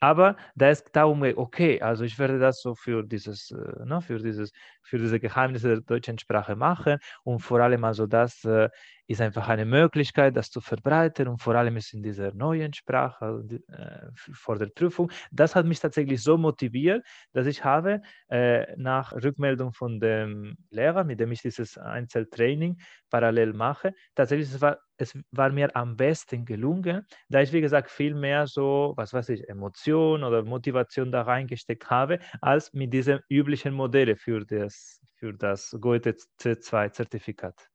Aber 0.00 0.36
da 0.54 0.70
ist 0.70 0.90
darum, 0.94 1.22
okay, 1.36 1.80
also 1.80 2.04
ich 2.04 2.18
werde 2.18 2.38
das 2.38 2.60
so 2.60 2.74
für 2.74 3.02
dieses, 3.04 3.50
äh, 3.52 3.84
ne, 3.86 4.00
für 4.02 4.18
dieses, 4.18 4.52
für 4.84 4.98
diese 4.98 5.20
Geheimnisse 5.20 5.68
der 5.68 5.80
deutschen 5.80 6.18
Sprache 6.18 6.56
machen 6.56 6.98
und 7.24 7.40
vor 7.40 7.60
allem 7.60 7.84
also 7.84 8.06
das 8.06 8.44
äh, 8.44 8.68
ist 9.06 9.20
einfach 9.20 9.48
eine 9.48 9.64
Möglichkeit, 9.66 10.36
das 10.36 10.50
zu 10.50 10.60
verbreiten 10.60 11.28
und 11.28 11.38
vor 11.42 11.54
allem 11.54 11.76
ist 11.76 11.92
in 11.92 12.02
dieser 12.02 12.32
neuen 12.32 12.72
Sprache 12.72 13.24
also 13.24 13.42
äh, 13.68 14.08
vor 14.14 14.56
der 14.58 14.66
Prüfung. 14.66 15.10
Das 15.30 15.54
hat 15.54 15.66
mich 15.66 15.80
tatsächlich 15.80 16.22
so 16.22 16.38
motiviert, 16.38 17.04
dass 17.32 17.46
ich 17.46 17.64
habe 17.64 18.00
äh, 18.28 18.74
nach 18.76 19.12
Rückmeldung 19.12 19.72
von 19.72 20.00
dem 20.00 20.56
Lehrer, 20.70 21.04
mit 21.04 21.20
dem 21.20 21.32
ich 21.32 21.42
dieses 21.42 21.76
Einzeltraining 21.78 22.78
parallel 23.10 23.52
mache, 23.52 23.92
tatsächlich 24.14 24.48
es 24.50 24.60
war 24.60 24.78
es 24.96 25.12
war 25.32 25.50
mir 25.50 25.74
am 25.74 25.96
besten 25.96 26.44
gelungen, 26.44 27.04
da 27.28 27.40
ich, 27.40 27.52
wie 27.52 27.60
gesagt, 27.60 27.90
viel 27.90 28.14
mehr 28.14 28.46
so, 28.46 28.92
was 28.96 29.12
weiß 29.12 29.28
ich, 29.30 29.48
Emotion 29.48 30.22
oder 30.22 30.44
Motivation 30.44 31.10
da 31.10 31.22
reingesteckt 31.22 31.90
habe, 31.90 32.20
als 32.40 32.72
mit 32.72 32.92
diesen 32.92 33.18
üblichen 33.28 33.74
Modellen 33.74 34.16
für 34.16 34.44
das, 34.46 34.73
für 35.16 35.32
das 35.32 35.76
Goethe 35.80 36.16
C2-Zertifikat. 36.40 37.68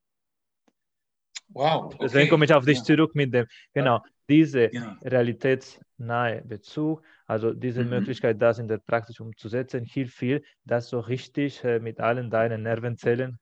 Wow. 1.50 1.86
Okay. 1.86 1.98
Deswegen 2.02 2.30
komme 2.30 2.46
ich 2.46 2.54
auf 2.54 2.66
dich 2.66 2.78
ja. 2.80 2.84
zurück 2.84 3.16
mit 3.16 3.34
dem, 3.34 3.48
genau, 3.74 4.04
diese 4.30 4.74
ja. 4.74 4.98
realitätsnahe 5.02 6.44
Bezug, 6.44 7.02
also 7.26 7.54
diese 7.54 7.84
mhm. 7.84 7.90
Möglichkeit, 7.90 8.42
das 8.42 8.60
in 8.60 8.68
der 8.68 8.78
Praxis 8.78 9.20
umzusetzen, 9.20 9.86
hilft 9.86 10.16
viel, 10.16 10.44
das 10.64 10.90
so 10.90 11.00
richtig 11.00 11.64
äh, 11.64 11.80
mit 11.80 12.00
allen 12.00 12.30
deinen 12.30 12.64
Nervenzellen 12.64 13.40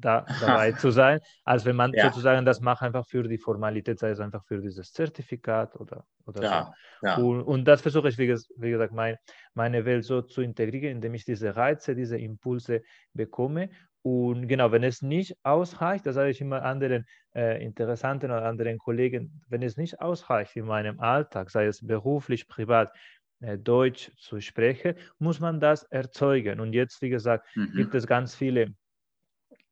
da, 0.00 0.24
dabei 0.40 0.72
zu 0.72 0.90
sein, 0.90 1.20
als 1.44 1.64
wenn 1.64 1.76
man 1.76 1.92
ja. 1.92 2.04
sozusagen 2.04 2.44
das 2.44 2.60
macht 2.60 2.82
einfach 2.82 3.06
für 3.06 3.22
die 3.22 3.38
Formalität, 3.38 3.98
sei 3.98 4.10
es 4.10 4.20
einfach 4.20 4.44
für 4.44 4.60
dieses 4.60 4.92
Zertifikat 4.92 5.76
oder, 5.76 6.04
oder 6.26 6.42
ja. 6.42 6.72
so. 7.00 7.06
Ja. 7.06 7.16
Und, 7.16 7.42
und, 7.42 7.64
das 7.64 7.82
versuche 7.82 8.08
ich, 8.08 8.18
wie, 8.18 8.28
wie 8.56 8.70
gesagt, 8.70 8.92
mein, 8.92 9.16
meine 9.54 9.84
Welt 9.84 10.04
so 10.04 10.22
zu 10.22 10.42
integrieren, 10.42 10.96
indem 10.96 11.14
ich 11.14 11.24
diese 11.24 11.56
Reize, 11.56 11.94
diese 11.94 12.18
Impulse 12.18 12.82
bekomme 13.12 13.70
und 14.02 14.46
genau, 14.46 14.72
wenn 14.72 14.84
es 14.84 15.02
nicht 15.02 15.36
ausreicht, 15.42 16.06
das 16.06 16.14
sage 16.14 16.30
ich 16.30 16.40
immer 16.40 16.62
anderen 16.62 17.04
äh, 17.34 17.62
Interessanten 17.62 18.30
oder 18.30 18.44
anderen 18.44 18.78
Kollegen, 18.78 19.42
wenn 19.48 19.62
es 19.62 19.76
nicht 19.76 20.00
ausreicht 20.00 20.56
in 20.56 20.66
meinem 20.66 21.00
Alltag, 21.00 21.50
sei 21.50 21.66
es 21.66 21.84
beruflich, 21.84 22.48
privat, 22.48 22.92
äh, 23.40 23.58
Deutsch 23.58 24.10
zu 24.16 24.40
sprechen, 24.40 24.94
muss 25.18 25.40
man 25.40 25.60
das 25.60 25.84
erzeugen. 25.84 26.60
Und 26.60 26.72
jetzt, 26.72 27.02
wie 27.02 27.10
gesagt, 27.10 27.46
mhm. 27.54 27.72
gibt 27.74 27.94
es 27.94 28.06
ganz 28.06 28.34
viele 28.34 28.74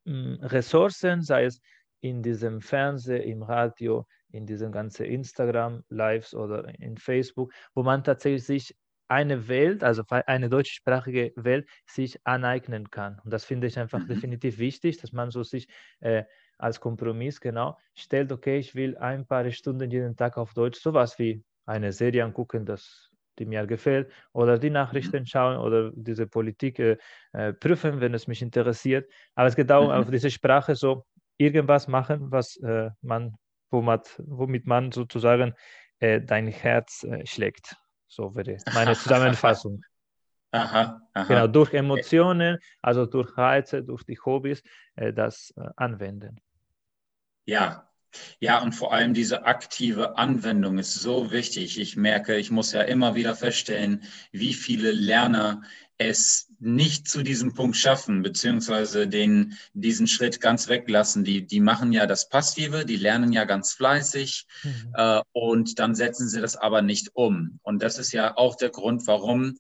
Ressourcen, 0.07 1.23
sei 1.23 1.45
es 1.45 1.61
in 2.01 2.23
diesem 2.23 2.61
Fernsehen, 2.61 3.23
im 3.23 3.43
Radio, 3.43 4.07
in 4.31 4.47
diesen 4.47 4.73
ganzen 4.73 5.07
Instagram-Lives 5.07 6.35
oder 6.35 6.69
in 6.79 6.97
Facebook, 6.97 7.53
wo 7.75 7.83
man 7.83 8.05
tatsächlich 8.05 8.45
sich 8.45 8.77
eine 9.09 9.49
Welt, 9.49 9.85
also 9.85 10.03
eine 10.09 10.49
deutschsprachige 10.49 11.33
Welt, 11.37 11.69
sich 11.87 12.19
aneignen 12.25 12.91
kann. 12.91 13.21
Und 13.25 13.33
das 13.33 13.45
finde 13.45 13.67
ich 13.67 13.79
einfach 13.79 14.01
mhm. 14.01 14.09
definitiv 14.09 14.59
wichtig, 14.59 14.99
dass 14.99 15.13
man 15.13 15.31
so 15.31 15.43
sich 15.43 15.69
äh, 16.01 16.25
als 16.59 16.81
Kompromiss 16.81 17.41
genau 17.41 17.79
stellt, 17.95 18.33
okay, 18.33 18.59
ich 18.59 18.75
will 18.75 18.97
ein 18.97 19.27
paar 19.27 19.51
Stunden 19.51 19.91
jeden 19.91 20.17
Tag 20.17 20.39
auf 20.39 20.55
Deutsch 20.55 20.81
sowas 20.81 21.19
wie 21.19 21.45
eine 21.67 21.93
Serie 21.93 22.25
angucken, 22.25 22.65
das 22.65 23.06
die 23.39 23.47
mir 23.47 23.67
gefällt, 23.67 24.11
oder 24.33 24.59
die 24.59 24.71
Nachrichten 24.71 25.21
mhm. 25.21 25.27
schauen 25.27 25.57
oder 25.59 25.93
diese 25.95 26.27
Politik 26.27 26.79
äh, 26.79 26.97
äh, 27.33 27.53
prüfen, 27.53 28.01
wenn 28.01 28.15
es 28.15 28.27
mich 28.27 28.43
interessiert. 28.43 29.11
Aber 29.35 29.49
es 29.49 29.57
geht 29.57 29.71
auch 29.73 29.87
mhm. 29.87 29.93
auf 29.93 30.11
diese 30.11 30.31
Sprache 30.31 30.75
so 30.75 31.05
irgendwas 31.39 31.89
machen, 31.89 32.31
was 32.31 32.57
äh, 32.59 32.91
man, 33.03 33.37
womit 33.71 34.67
man 34.67 34.93
sozusagen 34.93 35.55
äh, 35.99 36.21
dein 36.21 36.49
Herz 36.49 37.05
äh, 37.05 37.27
schlägt. 37.27 37.77
So 38.09 38.35
wäre 38.35 38.57
meine 38.75 38.95
Zusammenfassung. 38.95 39.83
Aha, 40.53 41.03
aha. 41.13 41.27
Genau, 41.27 41.49
durch 41.49 41.75
Emotionen, 41.75 42.59
also 42.81 43.05
durch 43.05 43.37
Reize, 43.37 43.83
durch 43.83 44.05
die 44.05 44.17
Hobbys, 44.17 44.63
äh, 44.95 45.13
das 45.13 45.53
anwenden. 45.75 46.41
Ja, 47.45 47.91
ja, 48.41 48.63
und 48.63 48.73
vor 48.73 48.93
allem 48.93 49.15
diese 49.15 49.45
aktive 49.45 50.17
Anwendung 50.19 50.79
ist 50.79 50.95
so 50.95 51.31
wichtig. 51.31 51.79
Ich 51.79 51.97
merke, 51.97 52.37
ich 52.37 52.51
muss 52.51 52.73
ja 52.73 52.83
immer 52.83 53.15
wieder 53.15 53.35
feststellen, 53.35 54.03
wie 54.33 54.55
viele 54.55 54.93
Lerner 54.93 55.63
es 55.99 56.49
nicht 56.59 57.09
zu 57.09 57.23
diesem 57.23 57.55
Punkt 57.55 57.77
schaffen, 57.77 58.23
beziehungsweise 58.23 59.09
den, 59.09 59.57
diesen 59.73 60.07
Schritt 60.07 60.41
ganz 60.41 60.69
weglassen. 60.69 61.25
Die, 61.25 61.47
die 61.47 61.61
machen 61.61 61.93
ja 61.93 62.07
das 62.07 62.29
Passive, 62.29 62.85
die 62.85 62.97
lernen 62.97 63.33
ja 63.33 63.45
ganz 63.45 63.73
fleißig 63.73 64.47
mhm. 64.63 64.93
äh, 64.95 65.21
und 65.33 65.79
dann 65.79 65.95
setzen 65.95 66.29
sie 66.29 66.41
das 66.41 66.57
aber 66.57 66.83
nicht 66.83 67.11
um. 67.15 67.61
Und 67.63 67.83
das 67.83 67.99
ist 67.99 68.13
ja 68.13 68.37
auch 68.37 68.57
der 68.57 68.71
Grund, 68.71 69.07
warum 69.07 69.59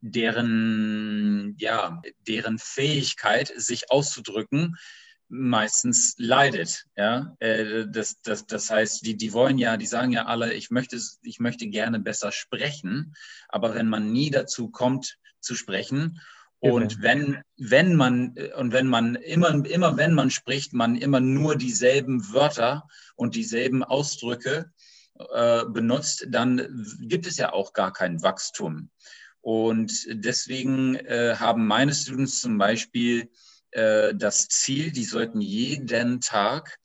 deren, 0.00 1.54
ja, 1.58 2.02
deren 2.26 2.58
Fähigkeit, 2.58 3.52
sich 3.56 3.90
auszudrücken, 3.90 4.76
meistens 5.28 6.14
leidet. 6.18 6.84
Ja? 6.96 7.34
Äh, 7.38 7.86
das, 7.88 8.20
das, 8.22 8.46
das 8.46 8.70
heißt, 8.70 9.04
die, 9.04 9.16
die 9.16 9.32
wollen 9.32 9.58
ja, 9.58 9.76
die 9.76 9.86
sagen 9.86 10.12
ja 10.12 10.26
alle, 10.26 10.54
ich 10.54 10.70
möchte, 10.70 10.98
ich 11.22 11.40
möchte 11.40 11.66
gerne 11.68 12.00
besser 12.00 12.32
sprechen, 12.32 13.14
aber 13.48 13.74
wenn 13.74 13.88
man 13.88 14.12
nie 14.12 14.30
dazu 14.30 14.70
kommt 14.70 15.18
zu 15.40 15.54
sprechen 15.54 16.20
und 16.58 17.02
wenn, 17.02 17.42
wenn 17.58 17.94
man, 17.94 18.34
und 18.56 18.72
wenn 18.72 18.86
man 18.86 19.14
immer, 19.16 19.64
immer 19.66 19.96
wenn 19.96 20.14
man 20.14 20.30
spricht, 20.30 20.72
man 20.72 20.96
immer 20.96 21.20
nur 21.20 21.56
dieselben 21.56 22.32
Wörter 22.32 22.88
und 23.14 23.34
dieselben 23.34 23.84
Ausdrücke 23.84 24.72
äh, 25.32 25.64
benutzt, 25.66 26.26
dann 26.30 26.84
gibt 27.00 27.26
es 27.26 27.36
ja 27.36 27.52
auch 27.52 27.72
gar 27.72 27.92
kein 27.92 28.22
Wachstum. 28.22 28.90
Und 29.40 29.92
deswegen 30.08 30.96
äh, 30.96 31.36
haben 31.38 31.66
meine 31.66 31.94
Students 31.94 32.40
zum 32.40 32.58
Beispiel 32.58 33.30
äh, 33.76 34.14
das 34.14 34.48
Ziel, 34.48 34.90
die 34.90 35.04
sollten 35.04 35.40
jeden 35.40 36.20
Tag 36.20 36.78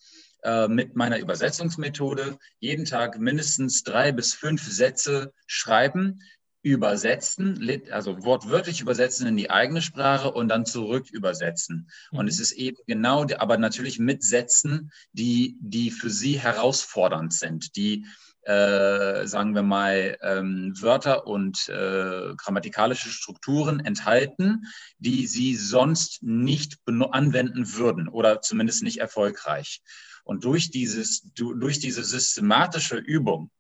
äh, 0.44 0.68
mit 0.68 0.96
meiner 0.96 1.20
Übersetzungsmethode 1.20 2.38
jeden 2.60 2.86
Tag 2.86 3.20
mindestens 3.20 3.84
drei 3.84 4.12
bis 4.12 4.34
fünf 4.34 4.62
Sätze 4.70 5.34
schreiben, 5.48 6.20
übersetzen, 6.64 7.68
also 7.92 8.24
wortwörtlich 8.24 8.82
übersetzen 8.82 9.26
in 9.26 9.36
die 9.36 9.50
eigene 9.50 9.82
Sprache 9.82 10.32
und 10.32 10.48
dann 10.48 10.66
zurück 10.66 11.10
übersetzen. 11.10 11.90
Mhm. 12.12 12.20
Und 12.20 12.28
es 12.28 12.40
ist 12.40 12.52
eben 12.52 12.78
genau, 12.86 13.26
aber 13.38 13.58
natürlich 13.58 13.98
mit 13.98 14.24
Sätzen, 14.24 14.92
die, 15.12 15.58
die 15.60 15.92
für 15.92 16.10
sie 16.10 16.40
herausfordernd 16.40 17.34
sind, 17.34 17.76
die, 17.76 18.06
äh, 18.44 19.28
sagen 19.28 19.54
wir 19.54 19.64
mal, 19.64 20.18
ähm, 20.22 20.74
Wörter 20.80 21.28
und 21.28 21.70
äh, 21.70 22.34
grammatikalische 22.36 23.10
Strukturen 23.10 23.80
enthalten, 23.80 24.64
die 24.98 25.28
sie 25.28 25.56
sonst 25.56 26.24
nicht 26.24 26.78
anwenden 26.86 27.76
würden 27.76 28.08
oder 28.08 28.42
zumindest 28.42 28.84
nicht 28.84 28.98
erfolgreich. 28.98 29.82
Und 30.24 30.44
durch, 30.44 30.72
dieses, 30.72 31.32
durch 31.34 31.80
diese 31.80 32.04
systematische 32.04 32.98
Übung 32.98 33.52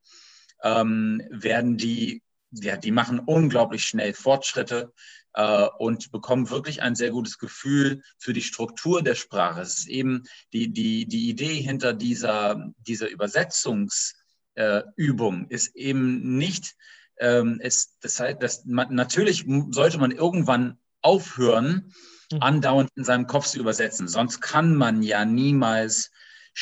ähm, 0.63 1.21
werden 1.29 1.77
die 1.77 2.21
ja, 2.51 2.75
die 2.75 2.91
machen 2.91 3.19
unglaublich 3.19 3.85
schnell 3.85 4.13
Fortschritte 4.13 4.91
äh, 5.33 5.67
und 5.77 6.11
bekommen 6.11 6.49
wirklich 6.49 6.81
ein 6.81 6.95
sehr 6.95 7.11
gutes 7.11 7.37
Gefühl 7.37 8.03
für 8.17 8.33
die 8.33 8.41
Struktur 8.41 9.01
der 9.01 9.15
Sprache. 9.15 9.61
Es 9.61 9.79
ist 9.79 9.87
eben 9.87 10.23
die, 10.53 10.71
die, 10.71 11.05
die 11.05 11.29
Idee 11.29 11.61
hinter 11.61 11.93
dieser, 11.93 12.71
dieser 12.79 13.09
Übersetzungsübung 13.09 14.20
äh, 14.61 15.45
ist 15.49 15.75
eben 15.75 16.37
nicht, 16.37 16.75
ähm, 17.19 17.59
ist, 17.61 17.97
das 18.01 18.19
heißt, 18.19 18.41
dass 18.41 18.65
man, 18.65 18.93
natürlich 18.93 19.45
sollte 19.69 19.97
man 19.97 20.11
irgendwann 20.11 20.77
aufhören, 21.01 21.93
mhm. 22.31 22.41
andauernd 22.41 22.89
in 22.95 23.03
seinem 23.03 23.27
Kopf 23.27 23.45
zu 23.47 23.59
übersetzen. 23.59 24.07
Sonst 24.07 24.41
kann 24.41 24.75
man 24.75 25.03
ja 25.03 25.25
niemals 25.25 26.11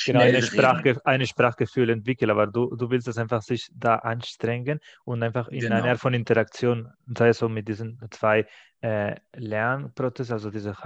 genau, 0.06 0.22
eine, 0.22 0.42
Sprachge 0.42 1.00
eine 1.06 1.28
Sprachgefühl 1.28 1.90
entwickeln, 1.90 2.32
aber 2.32 2.48
du, 2.48 2.76
du 2.76 2.90
willst 2.90 3.08
das 3.08 3.18
einfach 3.18 3.42
sich 3.42 3.70
da 3.74 3.96
anstrengen 3.96 4.80
und 5.04 5.24
einfach 5.24 5.48
in 5.50 5.62
genau. 5.62 5.76
einer 5.76 5.98
von 5.98 6.14
Interaktion, 6.14 6.92
sei 7.16 7.30
es 7.30 7.40
so 7.40 7.50
mit 7.50 7.68
diesen 7.68 8.00
zwei 8.12 8.48
äh, 8.82 9.16
Lernprozess, 9.36 10.32
also 10.32 10.52
diese 10.52 10.84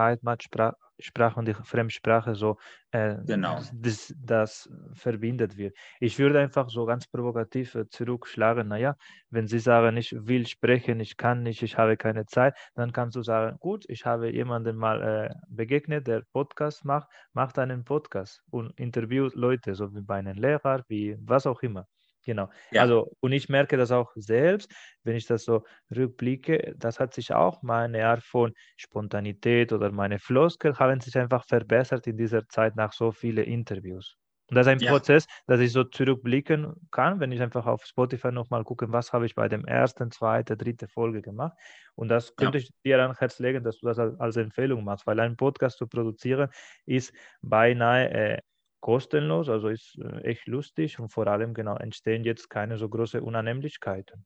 Heimatsprache 1.04 1.40
und 1.40 1.48
die 1.48 1.54
Fremdsprache 1.54 2.36
so 2.36 2.58
äh, 2.92 3.18
genau. 3.26 3.60
das, 3.74 4.14
das 4.18 4.70
verbindet 4.94 5.58
wird. 5.58 5.76
Ich 6.00 6.20
würde 6.20 6.40
einfach 6.40 6.70
so 6.70 6.86
ganz 6.86 7.08
provokativ 7.08 7.76
äh, 7.76 7.88
zurückschlagen, 7.90 8.68
naja, 8.68 8.96
wenn 9.30 9.48
Sie 9.48 9.60
sagen, 9.60 9.98
ich 9.98 10.16
will 10.18 10.48
sprechen, 10.48 11.00
ich 11.00 11.18
kann 11.18 11.44
nicht, 11.44 11.62
ich 11.64 11.78
habe 11.78 11.98
keine 11.98 12.26
Zeit, 12.26 12.56
dann 12.76 12.92
kannst 12.92 13.16
du 13.16 13.24
sagen, 13.24 13.58
gut, 13.60 13.86
ich 13.90 14.06
habe 14.06 14.32
jemanden 14.32 14.78
mal 14.78 15.02
äh, 15.02 15.34
begegnet, 15.50 16.08
der 16.08 16.24
Podcast 16.32 16.86
macht, 16.86 17.10
macht 17.34 17.60
einen 17.60 17.84
Podcast 17.84 18.42
und 18.50 18.72
interviewt 18.80 19.36
Leute, 19.36 19.76
so 19.76 19.94
wie 19.94 20.02
bei 20.02 20.16
einem 20.18 20.38
Lehrer, 20.38 20.84
wie 20.88 21.18
was 21.20 21.46
auch 21.48 21.62
immer. 21.62 21.88
Genau. 22.24 22.50
Ja. 22.72 22.82
Also, 22.82 23.12
und 23.20 23.34
ich 23.34 23.50
merke 23.50 23.78
das 23.78 23.92
auch 23.92 24.12
selbst, 24.16 24.72
wenn 25.04 25.16
ich 25.16 25.26
das 25.26 25.44
so 25.44 25.64
rückblicke, 25.96 26.74
das 26.78 27.00
hat 27.00 27.14
sich 27.14 27.34
auch 27.34 27.62
meine 27.62 28.06
Art 28.06 28.24
von 28.24 28.54
Spontanität 28.78 29.74
oder 29.74 29.92
meine 29.92 30.20
Floskel 30.20 30.78
haben 30.80 31.02
sich 31.02 31.18
einfach 31.18 31.46
verbessert 31.46 32.08
in 32.08 32.18
dieser 32.18 32.48
Zeit 32.48 32.76
nach 32.76 32.94
so 32.94 33.12
vielen 33.12 33.44
Interviews. 33.44 34.18
Und 34.50 34.58
das 34.58 34.68
ist 34.68 34.74
ein 34.74 34.80
ja. 34.80 34.92
Prozess, 34.92 35.26
dass 35.48 35.60
ich 35.60 35.72
so 35.72 35.84
zurückblicken 35.84 36.74
kann, 36.92 37.20
wenn 37.20 37.32
ich 37.32 37.42
einfach 37.42 37.66
auf 37.66 37.86
Spotify 37.86 38.32
nochmal 38.32 38.64
gucke, 38.64 38.92
was 38.92 39.12
habe 39.12 39.26
ich 39.26 39.36
bei 39.36 39.48
dem 39.48 39.66
ersten, 39.66 40.12
zweiten, 40.12 40.58
dritten 40.58 40.88
Folge 40.90 41.22
gemacht. 41.22 41.58
Und 41.96 42.10
das 42.10 42.36
könnte 42.36 42.60
ja. 42.60 42.64
ich 42.64 42.72
dir 42.84 43.02
ans 43.02 43.20
Herz 43.20 43.40
legen, 43.40 43.64
dass 43.64 43.80
du 43.80 43.88
das 43.88 44.00
als, 44.00 44.20
als 44.20 44.38
Empfehlung 44.38 44.84
machst, 44.84 45.08
weil 45.08 45.20
ein 45.20 45.38
Podcast 45.38 45.78
zu 45.78 45.88
produzieren 45.88 46.50
ist 46.86 47.14
beinahe 47.42 48.10
äh, 48.12 48.38
kostenlos, 48.84 49.48
also 49.48 49.70
ist 49.70 49.98
äh, 49.98 50.24
echt 50.24 50.46
lustig 50.46 51.00
und 51.00 51.08
vor 51.08 51.26
allem 51.28 51.54
genau 51.54 51.78
entstehen 51.78 52.26
jetzt 52.26 52.50
keine 52.50 52.78
so 52.78 52.90
große 52.90 53.22
Unannehmlichkeiten. 53.22 54.26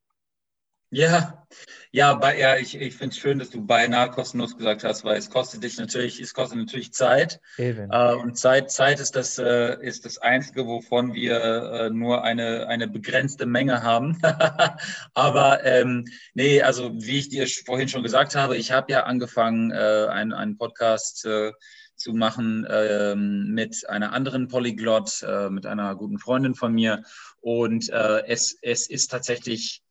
Ja, 0.90 1.46
ja, 1.92 2.14
bei, 2.14 2.38
ja 2.40 2.56
ich, 2.56 2.74
ich 2.74 2.96
finde 2.96 3.12
es 3.12 3.18
schön, 3.18 3.38
dass 3.38 3.50
du 3.50 3.64
beinahe 3.64 4.10
kostenlos 4.10 4.56
gesagt 4.56 4.82
hast, 4.82 5.04
weil 5.04 5.16
es 5.16 5.30
kostet 5.30 5.62
dich 5.62 5.78
natürlich, 5.78 6.18
es 6.18 6.34
kostet 6.34 6.58
natürlich 6.58 6.92
Zeit. 6.92 7.40
Eben. 7.56 7.88
Äh, 7.92 8.14
und 8.14 8.36
Zeit, 8.36 8.72
Zeit 8.72 8.98
ist 8.98 9.14
das, 9.14 9.38
äh, 9.38 9.76
ist 9.80 10.04
das 10.04 10.18
Einzige, 10.18 10.66
wovon 10.66 11.14
wir 11.14 11.40
äh, 11.40 11.90
nur 11.90 12.24
eine, 12.24 12.66
eine 12.66 12.88
begrenzte 12.88 13.46
Menge 13.46 13.84
haben. 13.84 14.18
Aber 15.14 15.62
ähm, 15.64 16.04
nee, 16.34 16.62
also 16.62 16.90
wie 16.94 17.18
ich 17.18 17.28
dir 17.28 17.46
vorhin 17.46 17.88
schon 17.88 18.02
gesagt 18.02 18.34
habe, 18.34 18.56
ich 18.56 18.72
habe 18.72 18.90
ja 18.90 19.04
angefangen, 19.04 19.70
äh, 19.70 20.06
einen, 20.10 20.32
einen 20.32 20.56
Podcast 20.56 21.26
äh, 21.26 21.52
zu 21.98 22.14
machen 22.14 22.66
ähm, 22.70 23.52
mit 23.52 23.88
einer 23.88 24.12
anderen 24.12 24.48
Polyglot, 24.48 25.22
äh, 25.22 25.50
mit 25.50 25.66
einer 25.66 25.94
guten 25.96 26.18
Freundin 26.18 26.54
von 26.54 26.72
mir. 26.72 27.02
Und 27.40 27.90
äh, 27.90 28.24
es, 28.26 28.56
es 28.62 28.88
ist 28.88 29.10
tatsächlich, 29.10 29.82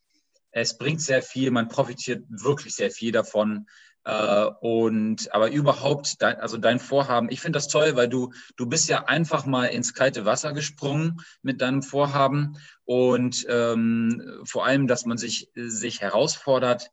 es 0.51 0.77
bringt 0.77 1.01
sehr 1.01 1.21
viel, 1.21 1.51
man 1.51 1.67
profitiert 1.67 2.23
wirklich 2.29 2.75
sehr 2.75 2.91
viel 2.91 3.11
davon. 3.11 3.67
Äh, 4.05 4.45
und 4.61 5.33
aber 5.33 5.51
überhaupt, 5.51 6.21
dein, 6.21 6.37
also 6.37 6.57
dein 6.57 6.79
Vorhaben, 6.79 7.29
ich 7.29 7.41
finde 7.41 7.57
das 7.57 7.67
toll, 7.67 7.97
weil 7.97 8.07
du, 8.07 8.31
du 8.55 8.65
bist 8.65 8.87
ja 8.87 9.03
einfach 9.05 9.45
mal 9.45 9.65
ins 9.65 9.93
kalte 9.93 10.23
Wasser 10.23 10.53
gesprungen 10.53 11.19
mit 11.41 11.59
deinem 11.59 11.83
Vorhaben. 11.83 12.57
Und 12.85 13.45
ähm, 13.49 14.41
vor 14.45 14.65
allem, 14.65 14.87
dass 14.87 15.05
man 15.05 15.17
sich, 15.17 15.51
sich 15.55 15.99
herausfordert, 15.99 16.89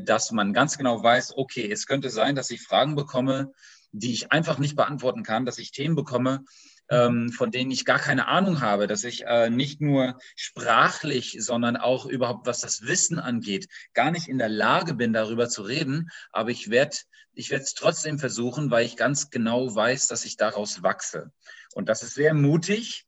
dass 0.00 0.32
man 0.32 0.52
ganz 0.52 0.76
genau 0.76 1.02
weiß, 1.02 1.36
okay, 1.36 1.70
es 1.70 1.86
könnte 1.86 2.10
sein, 2.10 2.34
dass 2.34 2.50
ich 2.50 2.62
Fragen 2.62 2.96
bekomme, 2.96 3.52
die 3.92 4.12
ich 4.12 4.32
einfach 4.32 4.58
nicht 4.58 4.76
beantworten 4.76 5.22
kann, 5.22 5.46
dass 5.46 5.58
ich 5.58 5.70
Themen 5.70 5.94
bekomme, 5.94 6.44
ähm, 6.90 7.30
von 7.30 7.50
denen 7.50 7.70
ich 7.70 7.84
gar 7.84 7.98
keine 7.98 8.28
Ahnung 8.28 8.60
habe, 8.60 8.86
dass 8.86 9.04
ich 9.04 9.24
äh, 9.26 9.50
nicht 9.50 9.80
nur 9.80 10.18
sprachlich, 10.36 11.36
sondern 11.40 11.76
auch 11.76 12.06
überhaupt, 12.06 12.46
was 12.46 12.60
das 12.60 12.82
Wissen 12.82 13.18
angeht, 13.18 13.68
gar 13.94 14.10
nicht 14.10 14.28
in 14.28 14.38
der 14.38 14.48
Lage 14.48 14.94
bin, 14.94 15.12
darüber 15.12 15.48
zu 15.48 15.62
reden. 15.62 16.10
Aber 16.32 16.50
ich 16.50 16.70
werde 16.70 16.96
ich 17.34 17.50
werde 17.50 17.64
es 17.64 17.74
trotzdem 17.74 18.18
versuchen, 18.18 18.72
weil 18.72 18.84
ich 18.84 18.96
ganz 18.96 19.30
genau 19.30 19.72
weiß, 19.72 20.08
dass 20.08 20.24
ich 20.24 20.36
daraus 20.36 20.82
wachse. 20.82 21.30
Und 21.72 21.88
das 21.88 22.02
ist 22.02 22.14
sehr 22.14 22.34
mutig. 22.34 23.06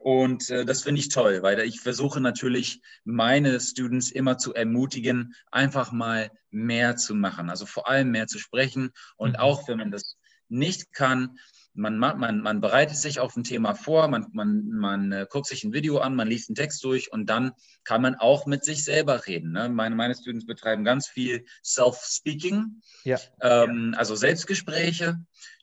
Und 0.00 0.48
äh, 0.48 0.64
das 0.64 0.82
finde 0.82 1.00
ich 1.00 1.10
toll, 1.10 1.42
weil 1.42 1.60
ich 1.60 1.82
versuche 1.82 2.22
natürlich, 2.22 2.80
meine 3.04 3.60
Students 3.60 4.10
immer 4.10 4.38
zu 4.38 4.54
ermutigen, 4.54 5.34
einfach 5.50 5.92
mal 5.92 6.30
mehr 6.50 6.96
zu 6.96 7.14
machen. 7.14 7.50
Also 7.50 7.66
vor 7.66 7.86
allem 7.86 8.10
mehr 8.10 8.26
zu 8.26 8.38
sprechen. 8.38 8.92
Und 9.16 9.32
mhm. 9.32 9.36
auch 9.36 9.68
wenn 9.68 9.76
man 9.76 9.90
das 9.90 10.16
nicht 10.48 10.92
kann. 10.94 11.38
Man, 11.74 11.98
man, 11.98 12.40
man 12.40 12.60
bereitet 12.60 12.96
sich 12.96 13.20
auf 13.20 13.36
ein 13.36 13.44
Thema 13.44 13.74
vor, 13.74 14.08
man, 14.08 14.26
man, 14.32 14.68
man 14.70 15.12
äh, 15.12 15.26
guckt 15.30 15.46
sich 15.46 15.62
ein 15.62 15.72
Video 15.72 15.98
an, 15.98 16.16
man 16.16 16.26
liest 16.26 16.48
einen 16.48 16.56
Text 16.56 16.82
durch 16.82 17.12
und 17.12 17.26
dann 17.26 17.52
kann 17.84 18.02
man 18.02 18.16
auch 18.16 18.44
mit 18.46 18.64
sich 18.64 18.84
selber 18.84 19.26
reden. 19.26 19.52
Ne? 19.52 19.68
Meine, 19.68 19.94
meine 19.94 20.16
Students 20.16 20.46
betreiben 20.46 20.82
ganz 20.82 21.06
viel 21.06 21.44
Self-Speaking, 21.64 22.82
ja. 23.04 23.18
ähm, 23.40 23.94
also 23.96 24.16
Selbstgespräche. 24.16 25.20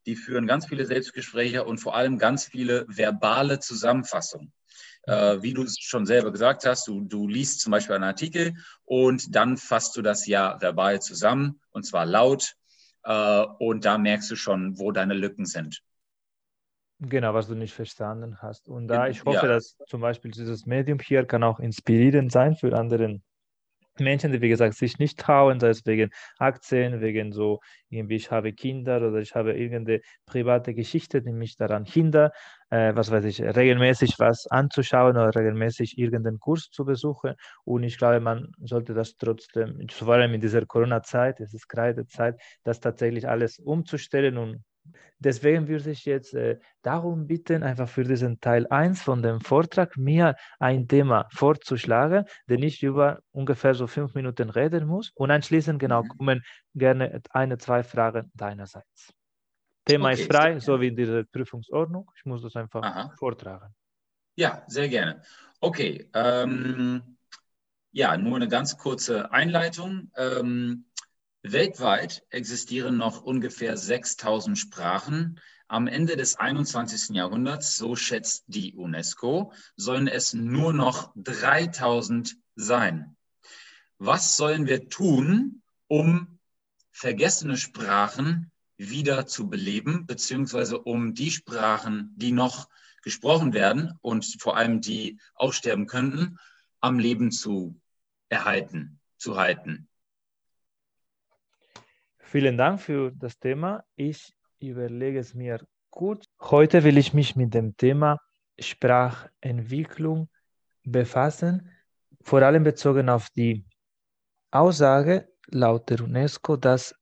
Die 0.07 0.15
führen 0.15 0.47
ganz 0.47 0.65
viele 0.65 0.85
Selbstgespräche 0.85 1.63
und 1.65 1.77
vor 1.77 1.95
allem 1.95 2.17
ganz 2.17 2.45
viele 2.45 2.85
verbale 2.87 3.59
Zusammenfassungen 3.59 4.51
äh, 5.07 5.41
wie 5.41 5.53
du 5.53 5.63
es 5.63 5.77
schon 5.79 6.05
selber 6.05 6.31
gesagt 6.31 6.65
hast, 6.65 6.87
du, 6.87 7.01
du 7.01 7.27
liest 7.27 7.61
zum 7.61 7.71
Beispiel 7.71 7.95
einen 7.95 8.03
Artikel 8.03 8.55
und 8.85 9.35
dann 9.35 9.57
fasst 9.57 9.95
du 9.97 10.01
das 10.01 10.27
ja 10.27 10.61
verbal 10.61 11.01
zusammen 11.01 11.61
und 11.71 11.83
zwar 11.83 12.05
laut 12.05 12.55
äh, 13.03 13.45
und 13.59 13.85
da 13.85 13.97
merkst 13.97 14.29
du 14.29 14.35
schon, 14.35 14.77
wo 14.77 14.91
deine 14.91 15.13
Lücken 15.13 15.45
sind. 15.45 15.81
Genau, 16.99 17.33
was 17.33 17.47
du 17.47 17.53
nicht 17.53 17.73
verstanden 17.73 18.41
hast. 18.41 18.67
Und 18.67 18.87
da 18.87 19.07
ich 19.07 19.23
hoffe, 19.23 19.45
ja. 19.45 19.47
dass 19.47 19.77
zum 19.87 20.01
Beispiel 20.01 20.31
dieses 20.31 20.65
Medium 20.65 20.97
hier 20.99 21.25
kann 21.25 21.43
auch 21.43 21.59
inspirierend 21.59 22.31
sein 22.31 22.55
für 22.55 22.75
andere 22.75 23.21
Menschen, 23.99 24.31
die 24.31 24.41
wie 24.41 24.49
gesagt 24.49 24.75
sich 24.75 24.99
nicht 24.99 25.19
trauen, 25.19 25.59
sei 25.59 25.69
es 25.69 25.85
wegen 25.85 26.09
Aktien, 26.39 27.01
wegen 27.01 27.31
so 27.31 27.59
irgendwie 27.89 28.15
ich 28.15 28.31
habe 28.31 28.53
Kinder 28.53 28.97
oder 28.97 29.19
ich 29.19 29.35
habe 29.35 29.53
irgendeine 29.53 30.01
private 30.25 30.73
Geschichte, 30.73 31.21
die 31.21 31.31
mich 31.31 31.55
daran 31.57 31.85
hindert, 31.85 32.33
äh, 32.69 32.93
was 32.95 33.11
weiß 33.11 33.25
ich, 33.25 33.41
regelmäßig 33.41 34.15
was 34.19 34.47
anzuschauen 34.47 35.17
oder 35.17 35.33
regelmäßig 35.35 35.97
irgendeinen 35.97 36.39
Kurs 36.39 36.69
zu 36.71 36.85
besuchen. 36.85 37.35
Und 37.63 37.83
ich 37.83 37.97
glaube, 37.97 38.19
man 38.19 38.51
sollte 38.61 38.93
das 38.93 39.15
trotzdem, 39.17 39.87
vor 39.89 40.13
allem 40.15 40.33
in 40.33 40.41
dieser 40.41 40.65
Corona-Zeit, 40.65 41.39
es 41.39 41.53
ist 41.53 41.67
gerade 41.69 42.05
Zeit, 42.07 42.39
das 42.63 42.79
tatsächlich 42.79 43.27
alles 43.27 43.59
umzustellen 43.59 44.37
und 44.37 44.63
Deswegen 45.19 45.67
würde 45.67 45.89
ich 45.89 46.05
jetzt 46.05 46.33
äh, 46.33 46.59
darum 46.83 47.27
bitten, 47.27 47.63
einfach 47.63 47.89
für 47.89 48.03
diesen 48.03 48.39
Teil 48.39 48.67
1 48.67 49.01
von 49.01 49.23
dem 49.23 49.41
Vortrag 49.41 49.97
mir 49.97 50.35
ein 50.59 50.87
Thema 50.87 51.27
vorzuschlagen, 51.31 52.25
den 52.47 52.61
ich 52.63 52.83
über 52.83 53.19
ungefähr 53.31 53.73
so 53.73 53.87
fünf 53.87 54.13
Minuten 54.13 54.49
reden 54.49 54.85
muss. 54.85 55.11
Und 55.15 55.31
anschließend 55.31 55.79
genau 55.79 56.03
mhm. 56.03 56.07
kommen 56.09 56.43
gerne 56.75 57.21
eine, 57.31 57.57
zwei 57.57 57.83
Fragen 57.83 58.31
deinerseits. 58.35 59.13
Thema 59.85 60.11
okay, 60.11 60.21
ist 60.21 60.31
frei, 60.31 60.59
so 60.59 60.79
wie 60.79 60.87
in 60.87 60.95
dieser 60.95 61.23
Prüfungsordnung. 61.23 62.11
Ich 62.15 62.25
muss 62.25 62.41
das 62.41 62.55
einfach 62.55 62.83
Aha. 62.83 63.13
vortragen. 63.17 63.73
Ja, 64.35 64.63
sehr 64.67 64.89
gerne. 64.89 65.21
Okay. 65.61 66.09
Ähm, 66.13 67.17
ja, 67.91 68.17
nur 68.17 68.35
eine 68.35 68.47
ganz 68.47 68.77
kurze 68.77 69.31
Einleitung. 69.31 70.11
Ähm, 70.15 70.85
Weltweit 71.51 72.23
existieren 72.29 72.97
noch 72.97 73.21
ungefähr 73.21 73.77
6000 73.77 74.57
Sprachen, 74.57 75.39
Am 75.69 75.87
Ende 75.87 76.15
des 76.15 76.37
21. 76.37 77.13
Jahrhunderts, 77.13 77.75
so 77.75 77.97
schätzt 77.97 78.45
die 78.47 78.73
UNESCO, 78.73 79.51
sollen 79.75 80.07
es 80.07 80.33
nur 80.33 80.71
noch 80.71 81.11
3000 81.15 82.37
sein. 82.55 83.17
Was 83.97 84.37
sollen 84.37 84.65
wir 84.65 84.87
tun, 84.87 85.61
um 85.87 86.39
vergessene 86.91 87.57
Sprachen 87.57 88.49
wieder 88.77 89.27
zu 89.27 89.49
beleben, 89.49 90.05
beziehungsweise 90.05 90.79
um 90.79 91.13
die 91.13 91.31
Sprachen, 91.31 92.13
die 92.15 92.31
noch 92.31 92.69
gesprochen 93.01 93.51
werden 93.51 93.91
und 94.01 94.37
vor 94.39 94.55
allem 94.55 94.79
die 94.79 95.19
aussterben 95.35 95.85
könnten, 95.85 96.39
am 96.79 96.97
Leben 96.97 97.29
zu 97.31 97.77
erhalten, 98.29 99.01
zu 99.17 99.35
halten? 99.35 99.89
Vielen 102.29 102.57
Dank 102.57 102.81
für 102.81 103.13
das 103.13 103.39
Thema. 103.39 103.85
Ich 103.95 104.35
überlege 104.59 105.17
es 105.17 105.33
mir 105.33 105.65
gut. 105.89 106.25
Heute 106.41 106.83
will 106.83 106.97
ich 106.97 107.13
mich 107.13 107.37
mit 107.37 107.53
dem 107.53 107.77
Thema 107.77 108.19
Sprachentwicklung 108.59 110.27
befassen, 110.83 111.71
vor 112.21 112.41
allem 112.41 112.63
bezogen 112.63 113.07
auf 113.07 113.29
die 113.29 113.65
Aussage 114.51 115.29
laut 115.45 115.89
der 115.89 116.01
UNESCO, 116.01 116.57
dass 116.57 116.93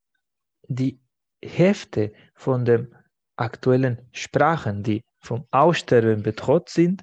die 0.67 1.01
Hälfte 1.43 2.13
von 2.35 2.63
den 2.63 2.95
aktuellen 3.35 4.07
Sprachen, 4.11 4.83
die 4.83 5.01
vom 5.17 5.47
Aussterben 5.49 6.21
bedroht 6.21 6.69
sind, 6.69 7.01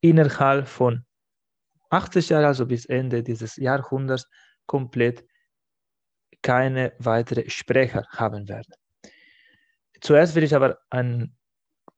innerhalb 0.00 0.66
von 0.66 1.04
80 1.90 2.30
Jahren, 2.30 2.46
also 2.46 2.66
bis 2.66 2.86
Ende 2.86 3.22
dieses 3.22 3.54
Jahrhunderts, 3.54 4.28
komplett 4.66 5.24
keine 6.48 6.94
weiteren 6.98 7.50
Sprecher 7.50 8.06
haben 8.08 8.48
werden. 8.48 8.72
Zuerst 10.00 10.34
will 10.34 10.44
ich 10.44 10.54
aber 10.54 10.78
einen, 10.88 11.36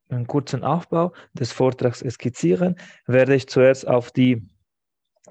einen 0.09 0.27
kurzen 0.27 0.65
Aufbau 0.65 1.13
des 1.31 1.53
Vortrags 1.53 1.99
skizzieren. 1.99 2.75
Werde 3.05 3.33
ich 3.33 3.47
zuerst 3.47 3.87
auf 3.87 4.11
die 4.11 4.45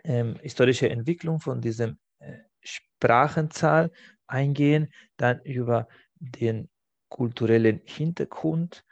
ähm, 0.04 0.38
historische 0.40 0.88
Entwicklung 0.88 1.38
von 1.38 1.60
diesem 1.60 1.98
äh, 2.20 2.38
Sprachenzahl 2.62 3.92
eingehen, 4.26 4.90
dann 5.18 5.42
über 5.42 5.86
den 6.18 6.70
kulturellen 7.10 7.82
Hintergrund. 7.84 8.86